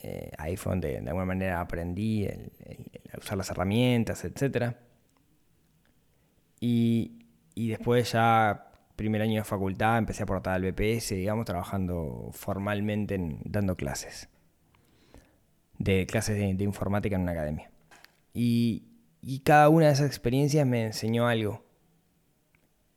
Eh, 0.00 0.30
ahí 0.38 0.56
fue 0.56 0.72
donde 0.72 1.00
de 1.00 1.08
alguna 1.08 1.24
manera 1.24 1.60
aprendí 1.60 2.26
a 2.26 3.18
usar 3.18 3.36
las 3.36 3.50
herramientas, 3.50 4.24
etc. 4.24 4.74
Y, 6.60 7.26
y 7.54 7.68
después 7.68 8.12
ya 8.12 8.68
primer 8.98 9.22
año 9.22 9.36
de 9.36 9.44
facultad 9.44 9.96
empecé 9.96 10.22
a 10.22 10.24
aportar 10.24 10.54
al 10.54 10.72
BPS, 10.72 11.10
digamos, 11.10 11.44
trabajando 11.46 12.30
formalmente 12.32 13.14
en, 13.14 13.40
dando 13.44 13.76
clases. 13.76 14.28
De 15.78 16.04
clases 16.04 16.36
de, 16.36 16.64
informática 16.64 17.14
en 17.14 17.22
una 17.22 17.32
academia. 17.32 17.70
Y, 18.34 18.84
cada 19.44 19.68
una 19.68 19.86
de 19.86 19.92
esas 19.92 20.06
experiencias 20.06 20.66
me 20.66 20.86
enseñó 20.86 21.28
algo. 21.28 21.64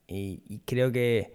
Y, 0.08 0.60
creo 0.66 0.90
que 0.90 1.34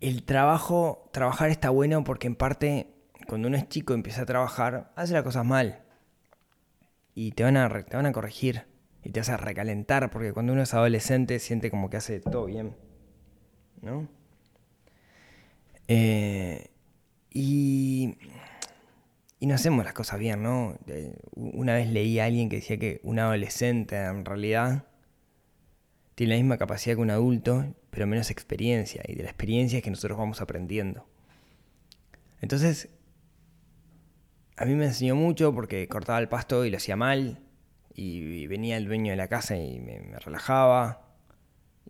el 0.00 0.22
trabajo, 0.22 1.10
trabajar 1.12 1.50
está 1.50 1.70
bueno 1.70 2.04
porque 2.04 2.28
en 2.28 2.36
parte 2.36 2.94
cuando 3.30 3.46
uno 3.46 3.56
es 3.56 3.68
chico 3.68 3.92
y 3.92 3.96
empieza 3.96 4.22
a 4.22 4.26
trabajar, 4.26 4.90
hace 4.96 5.12
las 5.12 5.22
cosas 5.22 5.46
mal. 5.46 5.84
Y 7.14 7.30
te 7.30 7.44
van 7.44 7.56
a, 7.56 7.68
te 7.84 7.96
van 7.96 8.06
a 8.06 8.12
corregir. 8.12 8.66
Y 9.04 9.10
te 9.10 9.20
a 9.20 9.36
recalentar 9.36 10.10
porque 10.10 10.32
cuando 10.32 10.52
uno 10.52 10.62
es 10.62 10.74
adolescente 10.74 11.38
siente 11.38 11.70
como 11.70 11.88
que 11.88 11.96
hace 11.96 12.18
todo 12.18 12.46
bien. 12.46 12.74
¿no? 13.82 14.08
Eh, 15.86 16.70
y, 17.30 18.16
y 19.38 19.46
no 19.46 19.54
hacemos 19.54 19.84
las 19.84 19.94
cosas 19.94 20.18
bien, 20.18 20.42
¿no? 20.42 20.76
Una 21.36 21.74
vez 21.74 21.88
leí 21.88 22.18
a 22.18 22.24
alguien 22.24 22.48
que 22.48 22.56
decía 22.56 22.78
que 22.80 23.00
un 23.04 23.20
adolescente 23.20 23.96
en 23.96 24.24
realidad 24.24 24.86
tiene 26.16 26.34
la 26.34 26.40
misma 26.40 26.58
capacidad 26.58 26.96
que 26.96 27.02
un 27.02 27.10
adulto, 27.10 27.76
pero 27.90 28.08
menos 28.08 28.32
experiencia, 28.32 29.04
y 29.06 29.14
de 29.14 29.22
la 29.22 29.30
experiencia 29.30 29.78
es 29.78 29.84
que 29.84 29.90
nosotros 29.90 30.18
vamos 30.18 30.40
aprendiendo. 30.40 31.06
Entonces, 32.40 32.88
a 34.60 34.66
mí 34.66 34.74
me 34.74 34.84
enseñó 34.84 35.16
mucho 35.16 35.54
porque 35.54 35.88
cortaba 35.88 36.18
el 36.18 36.28
pasto 36.28 36.66
y 36.66 36.70
lo 36.70 36.76
hacía 36.76 36.94
mal, 36.94 37.38
y 37.94 38.46
venía 38.46 38.76
el 38.76 38.84
dueño 38.84 39.10
de 39.10 39.16
la 39.16 39.26
casa 39.26 39.56
y 39.56 39.80
me, 39.80 40.18
relajaba, 40.18 41.16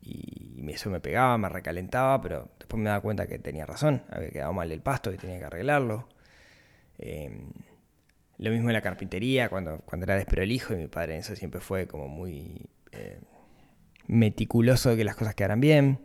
y 0.01 0.71
eso 0.71 0.89
me 0.89 1.01
pegaba, 1.01 1.37
me 1.37 1.49
recalentaba, 1.49 2.21
pero 2.21 2.49
después 2.61 2.81
me 2.81 2.89
daba 2.89 3.01
cuenta 3.01 3.27
que 3.27 3.41
tenía 3.41 3.67
razón, 3.67 4.05
había 4.09 4.31
quedado 4.31 4.53
mal 4.53 4.71
el 4.71 4.81
pasto 4.83 5.13
y 5.13 5.17
tenía 5.17 5.41
que 5.41 5.47
arreglarlo. 5.47 6.09
Em, 6.99 7.51
lo 8.39 8.51
mismo 8.53 8.69
en 8.69 8.75
la 8.75 8.83
carpintería, 8.83 9.49
cuando, 9.49 9.79
cuando 9.81 10.05
era 10.05 10.15
desprolijo 10.15 10.73
y 10.73 10.77
mi 10.77 10.87
padre 10.87 11.15
en 11.15 11.21
eso 11.21 11.35
siempre 11.35 11.61
fue 11.61 11.89
como 11.89 12.07
muy, 12.07 12.69
eh, 12.93 13.19
meticuloso 14.07 14.91
de 14.91 14.97
que 14.97 15.05
las 15.05 15.17
cosas 15.17 15.35
quedaran 15.35 15.61
bien. 15.61 15.99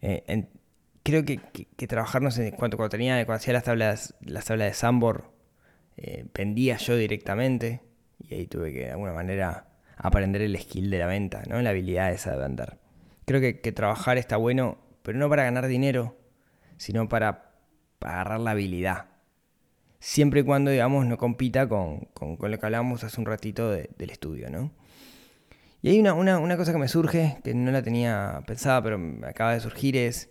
Eh, 0.00 0.46
creo 1.02 1.24
que, 1.24 1.38
trabajarnos 1.86 2.38
en 2.38 2.50
cuanto 2.52 2.78
cuando 2.78 2.90
tenía, 2.90 3.16
cuando 3.26 3.36
hacía 3.36 3.52
las 3.52 3.64
tablas, 3.64 4.14
las 4.22 4.46
tablas 4.46 4.68
de 4.68 4.74
Sambor, 4.74 5.33
eh, 5.96 6.26
vendía 6.34 6.76
yo 6.76 6.96
directamente 6.96 7.80
y 8.18 8.34
ahí 8.34 8.46
tuve 8.46 8.72
que 8.72 8.80
de 8.80 8.90
alguna 8.90 9.12
manera 9.12 9.68
aprender 9.96 10.42
el 10.42 10.58
skill 10.58 10.90
de 10.90 10.98
la 10.98 11.06
venta, 11.06 11.42
¿no? 11.48 11.60
la 11.62 11.70
habilidad 11.70 12.12
esa 12.12 12.32
de 12.32 12.38
vender. 12.38 12.78
Creo 13.26 13.40
que, 13.40 13.72
trabajar 13.72 14.18
está 14.18 14.36
bueno, 14.36 14.78
pero 15.02 15.18
no 15.18 15.28
para 15.28 15.44
ganar 15.44 15.66
dinero, 15.66 16.16
sino 16.76 17.08
para, 17.08 17.52
agarrar 18.00 18.40
la 18.40 18.50
habilidad. 18.50 19.06
Siempre 19.98 20.40
y 20.40 20.42
cuando, 20.42 20.70
digamos, 20.70 21.06
no 21.06 21.16
compita 21.16 21.66
con, 21.68 22.08
lo 22.20 22.58
que 22.58 22.66
hablábamos 22.66 23.02
hace 23.02 23.18
un 23.18 23.26
ratito 23.26 23.70
del 23.70 24.10
estudio, 24.10 24.50
¿no? 24.50 24.72
Y 25.80 25.90
hay 25.90 26.00
una, 26.00 26.14
una, 26.14 26.56
cosa 26.56 26.72
que 26.72 26.78
me 26.78 26.88
surge, 26.88 27.38
que 27.44 27.54
no 27.54 27.70
la 27.70 27.82
tenía 27.82 28.42
pensada, 28.46 28.82
pero 28.82 28.98
me 28.98 29.26
acaba 29.26 29.54
de 29.54 29.60
surgir, 29.60 29.96
es... 29.96 30.30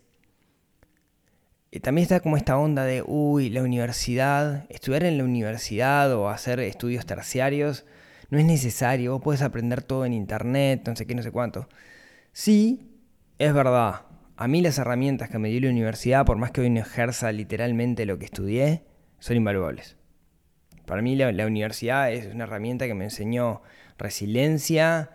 Eh, 1.73 1.79
también 1.79 2.03
está 2.03 2.19
como 2.19 2.37
esta 2.37 2.55
onda 2.55 2.85
de, 2.85 3.01
uy, 3.03 3.49
la 3.49 3.63
universidad, 3.63 4.67
estudiar 4.69 5.05
en 5.05 5.17
la 5.17 5.23
universidad 5.23 6.13
o 6.13 6.29
hacer 6.29 6.59
estudios 6.59 7.07
terciarios, 7.07 7.83
no 8.29 8.37
es 8.37 8.45
necesario, 8.45 9.13
vos 9.13 9.23
puedes 9.23 9.41
aprender 9.41 9.81
todo 9.81 10.05
en 10.05 10.13
internet, 10.13 10.83
no 10.85 10.95
sé 10.95 11.07
qué, 11.07 11.15
no 11.15 11.23
sé 11.23 11.31
cuánto. 11.31 11.67
Sí, 12.31 12.91
es 13.39 13.55
verdad. 13.55 14.05
A 14.37 14.47
mí 14.47 14.61
las 14.61 14.77
herramientas 14.77 15.31
que 15.31 15.39
me 15.39 15.49
dio 15.49 15.61
la 15.61 15.69
universidad, 15.69 16.27
por 16.27 16.37
más 16.37 16.51
que 16.51 16.61
hoy 16.61 16.69
no 16.69 16.79
ejerza 16.79 17.31
literalmente 17.31 18.05
lo 18.05 18.19
que 18.19 18.25
estudié, 18.25 18.83
son 19.17 19.37
invaluables. 19.37 19.97
Para 20.85 21.01
mí 21.01 21.15
la, 21.15 21.47
universidad 21.47 22.11
es 22.11 22.31
una 22.31 22.43
herramienta 22.43 22.85
que 22.85 22.93
me 22.93 23.05
enseñó 23.05 23.63
resiliencia, 23.97 25.09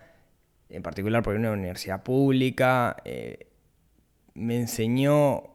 en 0.68 0.82
particular 0.82 1.22
porque 1.22 1.38
una 1.38 1.52
universidad 1.52 2.02
pública, 2.02 2.96
eh, 3.04 3.46
me 4.34 4.56
enseñó, 4.56 5.54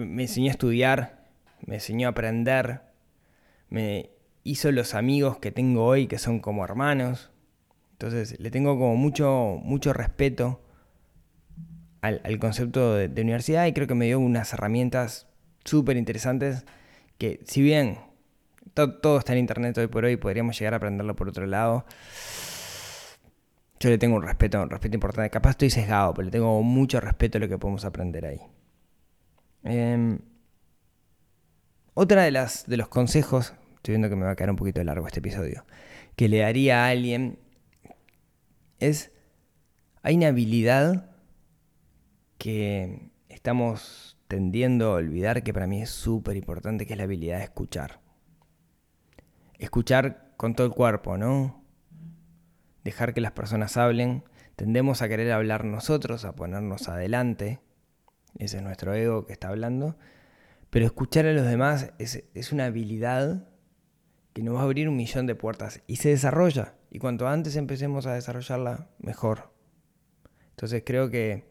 me 0.00 0.22
enseñó 0.22 0.48
a 0.48 0.52
estudiar, 0.52 1.26
me 1.66 1.76
enseñó 1.76 2.08
a 2.08 2.10
aprender, 2.10 2.82
me 3.68 4.10
hizo 4.42 4.72
los 4.72 4.94
amigos 4.94 5.38
que 5.38 5.52
tengo 5.52 5.84
hoy 5.84 6.06
que 6.06 6.18
son 6.18 6.40
como 6.40 6.64
hermanos. 6.64 7.30
Entonces 7.92 8.38
le 8.40 8.50
tengo 8.50 8.78
como 8.78 8.96
mucho, 8.96 9.58
mucho 9.62 9.92
respeto 9.92 10.62
al, 12.00 12.38
concepto 12.38 12.94
de, 12.94 13.20
universidad 13.20 13.66
y 13.66 13.72
creo 13.72 13.86
que 13.86 13.94
me 13.94 14.06
dio 14.06 14.18
unas 14.18 14.52
herramientas 14.54 15.28
súper 15.64 15.96
interesantes 15.96 16.64
que 17.18 17.40
si 17.46 17.60
bien 17.60 17.98
todo 18.74 19.18
está 19.18 19.34
en 19.34 19.40
internet 19.40 19.76
hoy 19.76 19.88
por 19.88 20.06
hoy, 20.06 20.16
podríamos 20.16 20.58
llegar 20.58 20.72
a 20.72 20.76
aprenderlo 20.78 21.14
por 21.14 21.28
otro 21.28 21.46
lado 21.46 21.84
yo 23.80 23.88
le 23.88 23.96
tengo 23.96 24.16
un 24.16 24.22
respeto, 24.22 24.62
un 24.62 24.68
respeto 24.68 24.94
importante. 24.94 25.30
Capaz 25.30 25.50
estoy 25.50 25.70
sesgado, 25.70 26.12
pero 26.12 26.26
le 26.26 26.30
tengo 26.30 26.62
mucho 26.62 27.00
respeto 27.00 27.38
a 27.38 27.40
lo 27.40 27.48
que 27.48 27.56
podemos 27.56 27.86
aprender 27.86 28.26
ahí. 28.26 28.40
Em, 29.64 30.18
otra 31.94 32.22
de 32.22 32.30
las 32.30 32.66
de 32.66 32.76
los 32.76 32.88
consejos, 32.88 33.54
estoy 33.76 33.92
viendo 33.92 34.08
que 34.08 34.16
me 34.16 34.24
va 34.24 34.32
a 34.32 34.36
quedar 34.36 34.50
un 34.50 34.56
poquito 34.56 34.82
largo 34.82 35.06
este 35.06 35.20
episodio, 35.20 35.64
que 36.16 36.28
le 36.28 36.38
daría 36.38 36.84
a 36.84 36.88
alguien 36.88 37.38
es 38.78 39.12
hay 40.02 40.16
una 40.16 40.28
habilidad 40.28 41.10
que 42.38 43.10
estamos 43.28 44.18
tendiendo 44.28 44.92
a 44.92 44.94
olvidar 44.94 45.42
que 45.42 45.52
para 45.52 45.66
mí 45.66 45.82
es 45.82 45.90
súper 45.90 46.36
importante, 46.36 46.86
que 46.86 46.94
es 46.94 46.98
la 46.98 47.04
habilidad 47.04 47.38
de 47.38 47.44
escuchar. 47.44 48.00
Escuchar 49.58 50.32
con 50.38 50.54
todo 50.54 50.66
el 50.66 50.72
cuerpo, 50.72 51.18
¿no? 51.18 51.60
dejar 52.84 53.14
que 53.14 53.20
las 53.20 53.32
personas 53.32 53.76
hablen, 53.76 54.24
tendemos 54.56 55.02
a 55.02 55.08
querer 55.08 55.32
hablar 55.32 55.64
nosotros, 55.64 56.24
a 56.24 56.34
ponernos 56.34 56.88
adelante, 56.88 57.60
ese 58.38 58.58
es 58.58 58.62
nuestro 58.62 58.94
ego 58.94 59.26
que 59.26 59.32
está 59.32 59.48
hablando, 59.48 59.96
pero 60.70 60.86
escuchar 60.86 61.26
a 61.26 61.32
los 61.32 61.46
demás 61.46 61.92
es, 61.98 62.52
una 62.52 62.66
habilidad 62.66 63.48
que 64.32 64.42
nos 64.42 64.56
va 64.56 64.60
a 64.60 64.64
abrir 64.64 64.88
un 64.88 64.96
millón 64.96 65.26
de 65.26 65.34
puertas 65.34 65.82
y 65.86 65.96
se 65.96 66.10
desarrolla, 66.10 66.74
y 66.90 66.98
cuanto 66.98 67.28
antes 67.28 67.56
empecemos 67.56 68.06
a 68.06 68.14
desarrollarla, 68.14 68.88
mejor. 68.98 69.52
Entonces 70.50 70.82
creo 70.84 71.10
que 71.10 71.44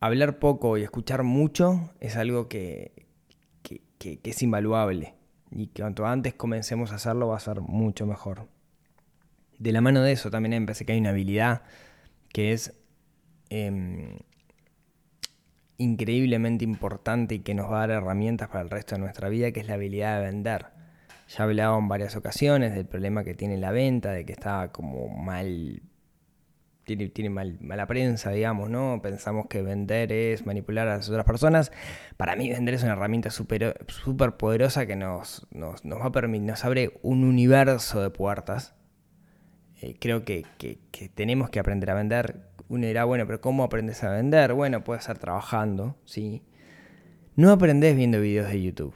hablar 0.00 0.38
poco 0.38 0.76
y 0.76 0.82
escuchar 0.82 1.22
mucho 1.22 1.92
es 2.00 2.16
algo 2.16 2.48
que, 2.48 3.06
que 3.62 4.20
es 4.22 4.42
invaluable. 4.42 5.14
Y 5.52 5.66
que 5.68 5.82
cuanto 5.82 6.06
antes 6.06 6.34
comencemos 6.34 6.92
a 6.92 6.96
hacerlo 6.96 7.28
va 7.28 7.36
a 7.36 7.40
ser 7.40 7.60
mucho 7.60 8.06
mejor 8.06 8.48
de 9.60 9.72
la 9.72 9.82
mano 9.82 10.02
de 10.02 10.12
eso 10.12 10.30
también 10.30 10.54
empecé 10.54 10.84
que 10.84 10.92
hay 10.92 10.98
una 10.98 11.10
habilidad 11.10 11.62
que 12.32 12.52
es 12.52 12.74
em, 13.50 14.18
increíblemente 15.80 16.64
importante 16.64 17.36
y 17.36 17.38
que 17.40 17.54
nos 17.54 17.70
va 17.70 17.82
a 17.82 17.86
dar 17.86 18.02
herramientas 18.02 18.48
para 18.48 18.60
el 18.60 18.70
resto 18.70 18.94
de 18.94 19.00
nuestra 19.00 19.28
vida, 19.28 19.50
que 19.52 19.60
es 19.60 19.66
la 19.66 19.74
habilidad 19.74 20.18
de 20.20 20.26
vender. 20.26 20.66
Ya 21.28 21.38
he 21.38 21.42
hablado 21.42 21.78
en 21.78 21.88
varias 21.88 22.16
ocasiones 22.16 22.74
del 22.74 22.86
problema 22.86 23.24
que 23.24 23.34
tiene 23.34 23.56
la 23.56 23.70
venta, 23.72 24.12
de 24.12 24.24
que 24.24 24.32
está 24.32 24.72
como 24.72 25.08
mal, 25.08 25.82
tiene, 26.84 27.08
tiene 27.08 27.30
mal, 27.30 27.58
mala 27.60 27.86
prensa, 27.86 28.30
digamos, 28.30 28.68
¿no? 28.68 29.00
Pensamos 29.02 29.46
que 29.46 29.62
vender 29.62 30.12
es 30.12 30.44
manipular 30.44 30.86
a 30.88 30.96
las 30.96 31.08
otras 31.08 31.24
personas. 31.24 31.72
Para 32.16 32.36
mí 32.36 32.50
vender 32.50 32.74
es 32.74 32.82
una 32.82 32.92
herramienta 32.92 33.30
súper 33.30 33.76
super 33.88 34.36
poderosa 34.36 34.86
que 34.86 34.96
nos, 34.96 35.46
nos, 35.50 35.84
nos 35.84 36.00
va 36.00 36.06
a 36.06 36.12
permitir, 36.12 36.46
nos 36.46 36.64
abre 36.64 36.92
un 37.02 37.24
universo 37.24 38.02
de 38.02 38.10
puertas 38.10 38.74
eh, 39.82 39.96
creo 39.98 40.24
que, 40.26 40.44
tenemos 41.14 41.48
que 41.48 41.58
aprender 41.58 41.90
a 41.90 41.94
vender. 41.94 42.49
Uno 42.70 42.86
dirá, 42.86 43.04
bueno, 43.04 43.26
pero 43.26 43.40
¿cómo 43.40 43.64
aprendes 43.64 44.04
a 44.04 44.10
vender? 44.10 44.54
Bueno, 44.54 44.84
puede 44.84 45.00
ser 45.00 45.18
trabajando, 45.18 45.96
¿sí? 46.04 46.44
No 47.34 47.50
aprendes 47.50 47.96
viendo 47.96 48.20
videos 48.20 48.48
de 48.48 48.62
YouTube. 48.62 48.94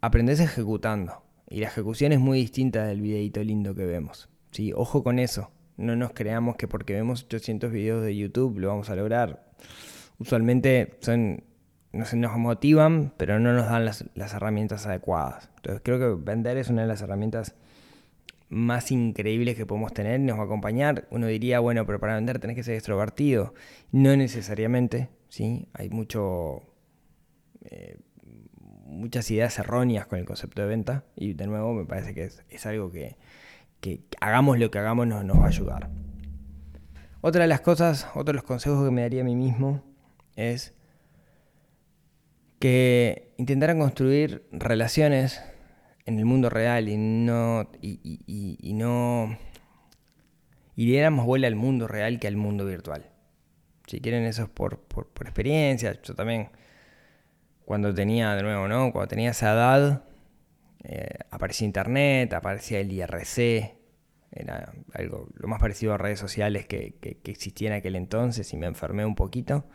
Aprendes 0.00 0.40
ejecutando. 0.40 1.22
Y 1.48 1.60
la 1.60 1.68
ejecución 1.68 2.10
es 2.10 2.18
muy 2.18 2.40
distinta 2.40 2.84
del 2.84 3.00
videito 3.00 3.40
lindo 3.44 3.76
que 3.76 3.86
vemos. 3.86 4.28
¿sí? 4.50 4.72
Ojo 4.74 5.04
con 5.04 5.20
eso. 5.20 5.52
No 5.76 5.94
nos 5.94 6.12
creamos 6.12 6.56
que 6.56 6.66
porque 6.66 6.92
vemos 6.94 7.22
800 7.22 7.70
videos 7.70 8.02
de 8.02 8.16
YouTube 8.16 8.58
lo 8.58 8.66
vamos 8.66 8.90
a 8.90 8.96
lograr. 8.96 9.52
Usualmente 10.18 10.98
son, 10.98 11.44
nos, 11.92 12.14
nos 12.14 12.36
motivan, 12.36 13.12
pero 13.16 13.38
no 13.38 13.52
nos 13.52 13.66
dan 13.66 13.84
las, 13.84 14.04
las 14.16 14.34
herramientas 14.34 14.88
adecuadas. 14.88 15.50
Entonces 15.58 15.82
creo 15.84 16.00
que 16.00 16.20
vender 16.24 16.56
es 16.56 16.68
una 16.68 16.82
de 16.82 16.88
las 16.88 17.00
herramientas 17.00 17.54
más 18.48 18.92
increíbles 18.92 19.56
que 19.56 19.66
podemos 19.66 19.92
tener, 19.92 20.20
nos 20.20 20.38
va 20.38 20.42
a 20.42 20.44
acompañar. 20.44 21.06
Uno 21.10 21.26
diría, 21.26 21.60
bueno, 21.60 21.84
pero 21.86 21.98
para 21.98 22.14
vender 22.14 22.38
tenés 22.38 22.56
que 22.56 22.62
ser 22.62 22.74
extrovertido. 22.74 23.54
No 23.92 24.16
necesariamente, 24.16 25.08
¿sí? 25.28 25.68
Hay 25.72 25.90
mucho, 25.90 26.62
eh, 27.64 27.98
muchas 28.86 29.30
ideas 29.30 29.58
erróneas 29.58 30.06
con 30.06 30.18
el 30.18 30.24
concepto 30.24 30.62
de 30.62 30.68
venta 30.68 31.04
y 31.16 31.32
de 31.32 31.46
nuevo 31.46 31.74
me 31.74 31.84
parece 31.84 32.14
que 32.14 32.30
es, 32.48 32.66
algo 32.66 32.90
que, 32.90 33.16
hagamos 34.20 34.58
lo 34.58 34.70
que 34.70 34.78
hagamos 34.78 35.06
nos, 35.06 35.24
nos 35.24 35.38
va 35.38 35.44
a 35.44 35.48
ayudar. 35.48 35.90
Otra 37.20 37.42
de 37.42 37.48
las 37.48 37.60
cosas, 37.60 38.06
otro 38.14 38.26
de 38.26 38.34
los 38.34 38.44
consejos 38.44 38.84
que 38.84 38.90
me 38.92 39.02
daría 39.02 39.22
a 39.22 39.24
mí 39.24 39.34
mismo 39.34 39.82
es 40.36 40.74
que 42.60 43.34
intentara 43.36 43.76
construir 43.76 44.46
relaciones 44.52 45.42
en 46.06 46.18
el 46.18 46.24
mundo 46.24 46.48
real 46.48 46.88
y 46.88 46.96
no. 46.96 47.68
y, 47.82 48.00
y, 48.26 48.58
y 48.60 48.72
no. 48.74 49.36
y 50.76 50.86
diéramos 50.86 51.26
vuela 51.26 51.48
al 51.48 51.56
mundo 51.56 51.88
real 51.88 52.18
que 52.20 52.28
al 52.28 52.36
mundo 52.36 52.64
virtual. 52.64 53.10
Si 53.86 54.00
quieren, 54.00 54.24
eso 54.24 54.44
es 54.44 54.48
por, 54.48 54.80
por, 54.80 55.06
experiencia. 55.22 56.00
Yo 56.02 56.14
también, 56.14 56.50
cuando 57.64 57.94
tenía, 57.94 58.34
de 58.34 58.42
nuevo, 58.42 58.66
¿no? 58.68 58.92
Cuando 58.92 59.08
tenía 59.08 59.30
esa 59.30 59.52
edad, 59.52 60.04
eh, 60.84 61.18
aparecía 61.30 61.66
internet, 61.66 62.32
aparecía 62.34 62.80
el 62.80 62.90
IRC, 62.92 63.76
era 64.32 64.72
algo 64.92 65.28
lo 65.34 65.48
más 65.48 65.60
parecido 65.60 65.94
a 65.94 65.98
redes 65.98 66.18
sociales 66.18 66.66
que, 66.66 66.96
que, 67.00 67.18
que, 67.18 67.30
existía 67.30 67.68
en 67.68 67.74
aquel 67.74 67.96
entonces 67.96 68.52
y 68.52 68.56
me 68.56 68.66
enfermé 68.66 69.04
un 69.04 69.14
poquito. 69.14 69.66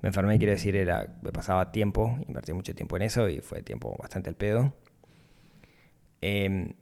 Me 0.00 0.08
enfermé, 0.08 0.38
quiero 0.38 0.52
decir, 0.52 0.76
era, 0.76 1.18
me 1.22 1.32
pasaba 1.32 1.72
tiempo, 1.72 2.18
invertí 2.26 2.52
mucho 2.52 2.74
tiempo 2.74 2.96
en 2.96 3.02
eso 3.02 3.28
y 3.28 3.40
fue 3.40 3.62
tiempo 3.62 3.96
bastante 3.98 4.30
al 4.30 4.36
pedo. 4.36 4.74
Em, 6.20 6.74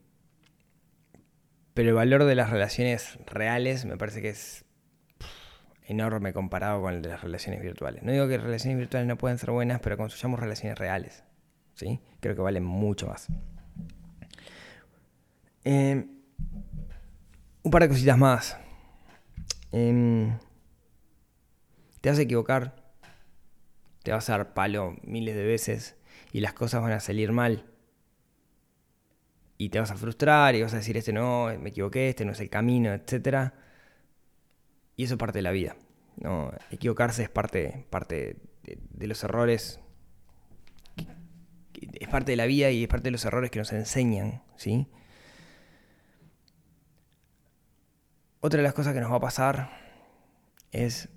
pero 1.73 1.89
el 1.89 1.95
valor 1.95 2.25
de 2.25 2.35
las 2.35 2.49
relaciones 2.49 3.17
reales 3.25 3.85
me 3.85 3.97
parece 3.97 4.21
que 4.21 4.29
es 4.29 4.65
enorme 5.85 6.33
comparado 6.33 6.81
con 6.81 6.93
el 6.93 7.01
de 7.01 7.09
las 7.09 7.21
relaciones 7.21 7.61
virtuales. 7.61 8.03
No 8.03 8.11
digo 8.11 8.27
que 8.27 8.37
relaciones 8.37 8.77
virtuales 8.77 9.07
no 9.07 9.17
pueden 9.17 9.37
ser 9.37 9.51
buenas, 9.51 9.79
pero 9.79 9.97
construyamos 9.97 10.39
relaciones 10.39 10.77
reales. 10.77 11.23
¿sí? 11.73 11.99
Creo 12.19 12.35
que 12.35 12.41
valen 12.41 12.63
mucho 12.63 13.07
más. 13.07 13.27
Em, 15.63 16.07
un 17.63 17.71
par 17.71 17.83
de 17.83 17.89
cositas 17.89 18.17
más. 18.17 18.57
Em, 19.71 20.37
te 22.01 22.09
vas 22.09 22.19
a 22.19 22.21
equivocar, 22.21 22.75
te 24.03 24.11
vas 24.11 24.29
a 24.29 24.37
dar 24.37 24.53
palo 24.53 24.95
miles 25.03 25.35
de 25.35 25.43
veces 25.43 25.95
y 26.31 26.41
las 26.41 26.53
cosas 26.53 26.81
van 26.81 26.91
a 26.91 26.99
salir 26.99 27.31
mal 27.31 27.65
y 29.61 29.69
te 29.69 29.79
vas 29.79 29.91
a 29.91 29.97
frustrar 29.97 30.55
y 30.55 30.61
vas 30.61 30.73
a 30.73 30.77
decir, 30.77 30.95
este 30.95 31.11
no, 31.11 31.47
me 31.59 31.69
equivoqué, 31.69 32.07
este 32.07 32.23
no 32.23 32.31
es 32.31 32.39
el 32.39 32.49
camino, 32.49 32.93
etc. 32.93 33.51
Y 34.95 35.03
eso 35.03 35.15
es 35.15 35.19
parte 35.19 35.39
de 35.39 35.41
la 35.41 35.51
vida. 35.51 35.75
¿no? 36.15 36.53
Equivocarse 36.71 37.23
es 37.23 37.29
parte, 37.29 37.85
parte 37.89 38.37
de, 38.63 38.79
de 38.89 39.07
los 39.07 39.21
errores, 39.21 39.81
es 41.93 42.07
parte 42.07 42.31
de 42.31 42.35
la 42.37 42.45
vida 42.45 42.71
y 42.71 42.83
es 42.83 42.87
parte 42.87 43.05
de 43.05 43.11
los 43.11 43.25
errores 43.25 43.51
que 43.51 43.59
nos 43.59 43.73
enseñan, 43.73 44.43
¿sí? 44.55 44.87
Otra 48.39 48.59
de 48.59 48.63
las 48.63 48.73
cosas 48.73 48.93
que 48.93 49.01
nos 49.01 49.11
va 49.11 49.17
a 49.17 49.21
pasar 49.21 49.71
es, 50.71 51.09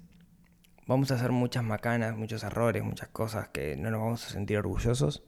vamos 0.89 1.13
a 1.13 1.15
hacer 1.15 1.31
muchas 1.31 1.63
macanas, 1.63 2.17
muchos 2.17 2.43
errores, 2.43 2.83
muchas 2.83 3.09
cosas 3.09 3.51
que 3.51 3.77
no 3.77 3.93
nos 3.93 4.01
vamos 4.01 4.27
a 4.27 4.31
sentir 4.31 4.59
orgullosos, 4.59 5.23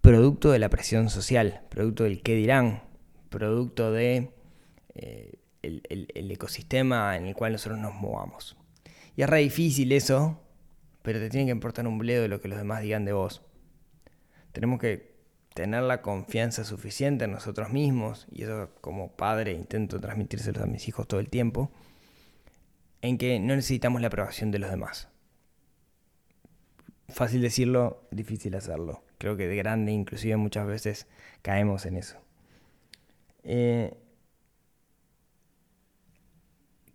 producto 0.00 0.50
de 0.50 0.58
la 0.58 0.68
presión 0.68 1.10
social, 1.10 1.62
producto 1.68 2.04
del 2.04 2.22
qué 2.22 2.34
dirán, 2.34 2.82
producto 3.28 3.92
de 3.92 4.30
eh, 4.94 5.38
el, 5.62 6.30
ecosistema 6.30 7.16
en 7.16 7.26
el 7.26 7.34
cual 7.34 7.52
nosotros 7.52 7.78
nos 7.78 7.94
movamos. 7.94 8.56
Y 9.16 9.22
es 9.22 9.28
re 9.28 9.38
difícil 9.40 9.92
eso, 9.92 10.40
pero 11.02 11.18
te 11.18 11.28
tiene 11.30 11.46
que 11.46 11.52
importar 11.52 11.86
un 11.86 11.98
bledo 11.98 12.22
de 12.22 12.28
lo 12.28 12.40
que 12.40 12.48
los 12.48 12.58
demás 12.58 12.82
digan 12.82 13.04
de 13.04 13.12
vos. 13.12 13.42
Tenemos 14.52 14.80
que 14.80 15.18
tener 15.54 15.82
la 15.82 16.02
confianza 16.02 16.64
suficiente 16.64 17.24
en 17.24 17.32
nosotros 17.32 17.70
mismos, 17.70 18.26
y 18.30 18.44
eso 18.44 18.70
como 18.80 19.16
padre 19.16 19.52
intento 19.52 20.00
transmitírselos 20.00 20.62
a 20.62 20.66
mis 20.66 20.86
hijos 20.88 21.08
todo 21.08 21.20
el 21.20 21.28
tiempo, 21.28 21.72
en 23.02 23.18
que 23.18 23.40
no 23.40 23.56
necesitamos 23.56 24.00
la 24.00 24.06
aprobación 24.06 24.50
de 24.50 24.60
los 24.60 24.70
demás. 24.70 25.08
Fácil 27.08 27.40
decirlo, 27.40 28.06
difícil 28.10 28.54
hacerlo. 28.54 29.02
Creo 29.18 29.36
que 29.36 29.46
de 29.48 29.56
grande 29.56 29.92
inclusive 29.92 30.36
muchas 30.36 30.66
veces 30.66 31.06
caemos 31.42 31.86
en 31.86 31.96
eso. 31.96 32.18
Eh, 33.42 33.96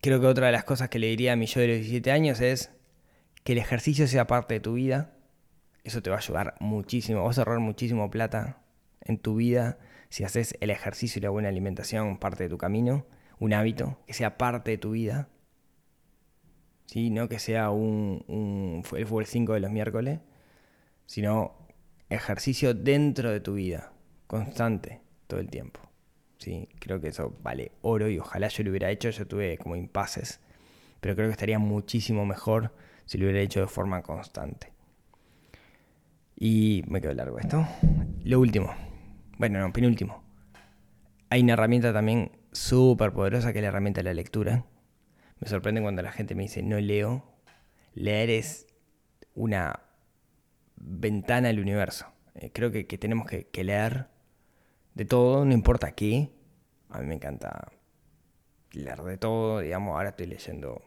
creo 0.01 0.21
que 0.21 0.27
otra 0.27 0.47
de 0.47 0.51
las 0.51 0.63
cosas 0.63 0.89
que 0.89 0.99
le 0.99 1.07
diría 1.07 1.33
a 1.33 1.35
mi 1.35 1.47
yo 1.47 1.61
de 1.61 1.67
los 1.67 1.77
17 1.77 2.11
años 2.11 2.41
es 2.41 2.71
que 3.43 3.53
el 3.53 3.57
ejercicio 3.57 4.07
sea 4.07 4.27
parte 4.27 4.55
de 4.55 4.59
tu 4.59 4.73
vida 4.73 5.13
eso 5.83 6.01
te 6.01 6.09
va 6.09 6.15
a 6.17 6.19
ayudar 6.19 6.55
muchísimo. 6.59 7.23
Vas 7.23 7.37
a 7.37 7.41
ahorrar 7.41 7.59
muchísimo 7.59 8.09
plata 8.09 8.61
en 9.01 9.17
tu 9.17 9.35
vida 9.35 9.77
si 10.09 10.23
haces 10.23 10.55
el 10.61 10.69
ejercicio 10.69 11.19
y 11.19 11.23
la 11.23 11.29
buena 11.29 11.49
alimentación 11.49 12.17
parte 12.17 12.43
de 12.43 12.49
tu 12.49 12.57
camino, 12.57 13.05
un 13.39 13.53
hábito, 13.53 13.99
que 14.07 14.13
sea 14.13 14.37
parte 14.37 14.71
de 14.71 14.77
tu 14.77 14.91
vida. 14.91 15.27
No 16.95 17.27
que 17.27 17.39
sea 17.39 17.71
un, 17.71 18.83
el 18.95 19.05
fútbol 19.07 19.25
5 19.25 19.53
de 19.53 19.59
los 19.59 19.71
miércoles, 19.71 20.19
sino 21.05 21.55
ejercicio 22.09 22.73
dentro 22.73 23.31
de 23.31 23.39
tu 23.39 23.55
vida, 23.55 23.93
constante, 24.27 25.01
todo 25.27 25.39
el 25.39 25.49
tiempo. 25.49 25.79
¿Sí? 26.37 26.69
Creo 26.79 26.99
que 26.99 27.07
eso 27.07 27.35
vale 27.41 27.71
oro 27.81 28.09
y 28.09 28.19
ojalá 28.19 28.49
yo 28.49 28.63
lo 28.63 28.69
hubiera 28.69 28.91
hecho, 28.91 29.09
yo 29.09 29.25
tuve 29.25 29.57
como 29.57 29.75
impases, 29.75 30.39
pero 30.99 31.15
creo 31.15 31.27
que 31.27 31.31
estaría 31.31 31.57
muchísimo 31.57 32.25
mejor 32.25 32.73
si 33.05 33.17
lo 33.17 33.25
hubiera 33.25 33.41
hecho 33.41 33.61
de 33.61 33.67
forma 33.67 34.03
constante. 34.03 34.71
Y 36.35 36.83
me 36.87 37.01
quedó 37.01 37.13
largo 37.13 37.39
esto. 37.39 37.65
Lo 38.23 38.39
último. 38.39 38.73
Bueno, 39.37 39.59
no, 39.59 39.71
penúltimo. 39.71 40.23
Hay 41.29 41.41
una 41.41 41.53
herramienta 41.53 41.93
también 41.93 42.31
súper 42.51 43.13
poderosa 43.13 43.53
que 43.53 43.59
es 43.59 43.63
la 43.63 43.69
herramienta 43.69 44.01
de 44.01 44.03
la 44.03 44.13
lectura. 44.13 44.65
Me 45.39 45.47
sorprende 45.47 45.81
cuando 45.81 46.01
la 46.01 46.11
gente 46.11 46.35
me 46.35 46.43
dice 46.43 46.63
no 46.63 46.79
leo. 46.79 47.23
Leer 47.93 48.29
es 48.29 48.67
una 49.35 49.81
ventana 50.75 51.49
al 51.49 51.59
universo. 51.59 52.07
Eh, 52.35 52.51
creo 52.51 52.71
que, 52.71 52.83
tenemos 52.85 53.27
que, 53.27 53.47
que 53.47 53.63
leer 53.63 54.07
de 54.93 55.05
todo, 55.05 55.45
no 55.45 55.53
importa 55.53 55.91
qué. 55.91 56.31
A 56.89 56.99
mí 56.99 57.05
me 57.05 57.15
encanta 57.15 57.71
leer 58.71 59.01
de 59.01 59.17
todo. 59.17 59.59
Digamos, 59.59 59.95
ahora 59.95 60.09
estoy 60.09 60.27
leyendo 60.27 60.81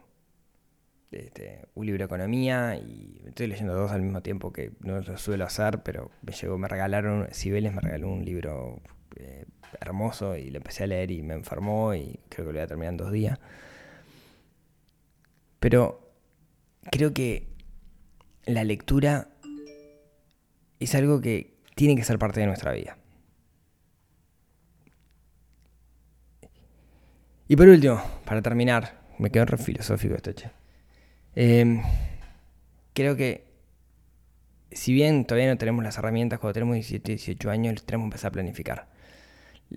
este, 1.12 1.68
un 1.74 1.86
libro 1.86 2.00
de 2.00 2.04
economía 2.06 2.76
y 2.76 3.22
estoy 3.26 3.46
leyendo 3.46 3.74
dos 3.74 3.92
al 3.92 4.02
mismo 4.02 4.22
tiempo 4.22 4.52
que 4.52 4.72
no 4.80 5.00
lo 5.00 5.16
suelo 5.16 5.44
hacer, 5.44 5.82
pero 5.82 6.10
me 6.22 6.32
llegó, 6.32 6.58
me 6.58 6.68
regalaron, 6.68 7.28
Cibeles 7.32 7.72
me 7.72 7.80
regaló 7.80 8.08
un 8.08 8.24
libro 8.24 8.80
eh, 9.16 9.46
hermoso 9.80 10.36
y 10.36 10.50
lo 10.50 10.58
empecé 10.58 10.84
a 10.84 10.86
leer 10.88 11.10
y 11.10 11.22
me 11.22 11.34
enfermó 11.34 11.94
y 11.94 12.20
creo 12.28 12.46
que 12.46 12.52
lo 12.52 12.58
voy 12.58 12.60
a 12.60 12.66
terminar 12.66 12.92
en 12.92 12.96
dos 12.96 13.12
días. 13.12 13.38
Pero 15.66 16.12
creo 16.92 17.12
que 17.12 17.48
la 18.44 18.62
lectura 18.62 19.30
es 20.78 20.94
algo 20.94 21.20
que 21.20 21.56
tiene 21.74 21.96
que 21.96 22.04
ser 22.04 22.20
parte 22.20 22.38
de 22.38 22.46
nuestra 22.46 22.70
vida. 22.70 22.96
Y 27.48 27.56
por 27.56 27.66
último, 27.66 28.00
para 28.24 28.42
terminar, 28.42 29.02
me 29.18 29.30
quedo 29.30 29.44
re 29.44 29.58
filosófico 29.58 30.14
esto, 30.14 30.32
che. 30.34 30.52
Em, 31.34 31.82
creo 32.94 33.16
que 33.16 33.46
si 34.70 34.92
bien 34.92 35.24
todavía 35.24 35.48
no 35.48 35.58
tenemos 35.58 35.82
las 35.82 35.98
herramientas, 35.98 36.38
cuando 36.38 36.54
tenemos 36.54 36.74
17, 36.76 37.10
18 37.10 37.50
años, 37.50 37.84
tenemos 37.84 38.04
que 38.04 38.06
empezar 38.14 38.28
a 38.28 38.32
planificar. 38.34 38.88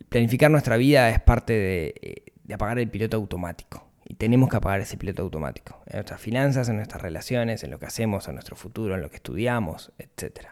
Planificar 0.07 0.51
nuestra 0.51 0.77
vida 0.77 1.09
es 1.09 1.19
parte 1.19 1.53
de, 1.53 1.95
eh, 1.99 2.23
de, 2.43 2.53
apagar 2.53 2.77
el 2.77 2.91
piloto 2.91 3.17
automático. 3.17 3.88
Y 4.09 4.15
tenemos 4.15 4.49
que 4.49 4.57
apagar 4.57 4.81
ese 4.81 4.97
piloto 4.97 5.21
automático. 5.21 5.83
En 5.85 5.97
nuestras 5.97 6.19
finanzas, 6.19 6.67
en 6.67 6.77
nuestras 6.77 7.03
relaciones, 7.03 7.63
en 7.63 7.69
lo 7.69 7.77
que 7.77 7.85
hacemos, 7.85 8.27
en 8.27 8.33
nuestro 8.33 8.55
futuro, 8.55 8.95
en 8.95 9.01
lo 9.01 9.11
que 9.11 9.17
estudiamos, 9.17 9.93
etc. 9.99 10.47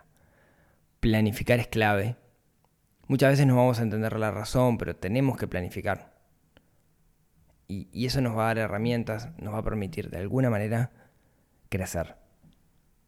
Planificar 1.00 1.60
es 1.60 1.68
clave. 1.68 2.18
Muchas 3.08 3.32
veces 3.32 3.48
no 3.48 3.56
vamos 3.56 3.80
a 3.80 3.82
entender 3.82 4.18
la 4.20 4.30
razón, 4.30 4.78
pero 4.78 4.96
tenemos 4.96 5.38
que 5.38 5.48
planificar. 5.48 6.14
Y, 7.68 8.06
eso 8.06 8.22
nos 8.22 8.38
va 8.38 8.44
a 8.44 8.48
dar 8.54 8.60
herramientas, 8.60 9.30
nos 9.40 9.56
va 9.56 9.58
a 9.58 9.64
permitir 9.64 10.12
de 10.12 10.20
alguna 10.20 10.52
manera 10.52 10.92
crecer. 11.70 12.16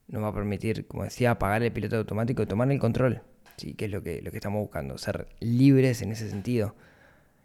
Nos 0.08 0.24
va 0.24 0.30
a 0.30 0.34
permitir, 0.34 0.88
como 0.88 1.04
decía, 1.04 1.30
apagar 1.30 1.62
el 1.62 1.72
piloto 1.72 1.98
automático 1.98 2.42
y 2.42 2.48
tomar 2.48 2.72
el 2.72 2.80
control. 2.80 3.22
¿sí? 3.58 3.76
Que 3.76 3.86
es 3.86 3.92
lo 3.92 4.02
que, 4.02 4.24
lo 4.24 4.32
que 4.32 4.38
estamos 4.38 4.62
buscando. 4.62 4.98
Ser 4.98 5.28
libres 5.40 6.02
en 6.02 6.12
ese 6.12 6.28
sentido. 6.28 6.76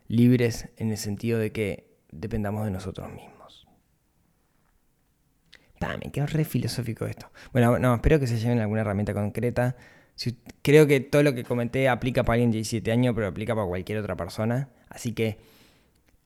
Libres 0.09 0.71
en 0.79 0.91
el 0.91 0.97
sentido 0.97 1.39
de 1.39 1.53
que 1.53 1.94
dependamos 2.15 2.65
de 2.65 2.71
nosotros 2.71 3.13
mismos. 3.13 3.67
me 6.03 6.11
quedó 6.11 6.27
re 6.27 6.45
filosófico 6.45 7.05
esto. 7.07 7.31
Bueno, 7.53 7.79
no, 7.79 7.95
espero 7.95 8.19
que 8.19 8.27
se 8.27 8.39
lleven 8.39 8.59
alguna 8.61 8.81
herramienta 8.81 9.13
concreta. 9.13 9.77
creo 10.63 10.87
que 10.87 11.01
todo 11.01 11.23
lo 11.23 11.35
que 11.35 11.45
comenté 11.45 11.89
aplica 11.89 12.23
para 12.23 12.35
alguien 12.35 12.51
de 12.51 12.59
17 12.59 12.91
años, 12.91 13.15
pero 13.15 13.27
aplica 13.27 13.55
para 13.55 13.67
cualquier 13.67 13.99
otra 13.99 14.17
persona. 14.17 14.71
Así 14.89 15.13
que 15.13 15.39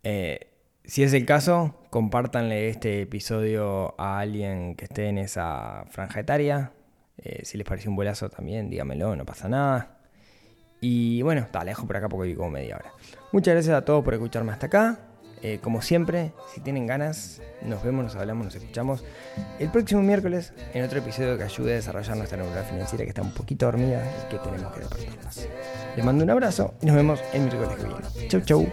eh, 0.05 0.49
si 0.85 1.03
es 1.03 1.13
el 1.13 1.27
caso, 1.27 1.75
compártanle 1.91 2.69
este 2.69 3.03
episodio 3.03 3.95
a 4.01 4.21
alguien 4.21 4.75
que 4.75 4.87
esté 4.87 5.09
en 5.09 5.19
esa 5.19 5.85
franja 5.91 6.21
etaria. 6.21 6.73
Eh, 7.19 7.41
si 7.45 7.59
les 7.59 7.67
pareció 7.67 7.91
un 7.91 7.97
vuelazo 7.97 8.31
también, 8.31 8.71
dígamelo, 8.71 9.17
no 9.17 9.27
pasa 9.27 9.49
nada. 9.49 9.99
Y 10.81 11.21
bueno, 11.23 11.47
dale, 11.53 11.73
dejo 11.73 11.87
por 11.87 11.97
acá 11.97 12.09
porque 12.09 12.35
como 12.35 12.51
media 12.51 12.77
hora. 12.77 12.93
Muchas 13.33 13.55
gracias 13.55 13.77
a 13.77 13.85
todos 13.85 14.05
por 14.05 14.15
escucharme 14.15 14.53
hasta 14.53 14.67
acá. 14.67 15.08
Eh, 15.43 15.59
como 15.63 15.83
siempre, 15.83 16.33
si 16.55 16.61
tienen 16.61 16.87
ganas, 16.87 17.41
nos 17.63 17.83
vemos, 17.83 18.05
nos 18.05 18.17
hablamos, 18.17 18.47
nos 18.47 18.55
escuchamos 18.55 19.05
el 19.59 19.71
próximo 19.71 20.03
miércoles 20.03 20.53
en 20.75 20.85
otro 20.85 20.99
episodio 20.99 21.37
que 21.37 21.45
ayude 21.45 21.73
a 21.73 21.77
desarrollar 21.77 22.17
nuestra 22.17 22.39
neurona 22.39 22.63
financiera 22.63 23.05
que 23.05 23.11
está 23.11 23.23
un 23.23 23.33
poquito 23.33 23.67
dormida 23.67 24.03
y 24.27 24.31
que 24.31 24.39
tenemos 24.39 24.73
que 24.73 24.81
despertarnos. 24.81 25.49
Les 25.97 26.05
mando 26.05 26.25
un 26.25 26.31
abrazo 26.31 26.75
y 26.83 26.87
nos 26.87 26.97
vemos 26.97 27.21
el 27.33 27.43
miércoles 27.43 27.77
que 27.77 27.85
viene. 27.85 28.29
Chau, 28.29 28.41
chau. 28.41 28.67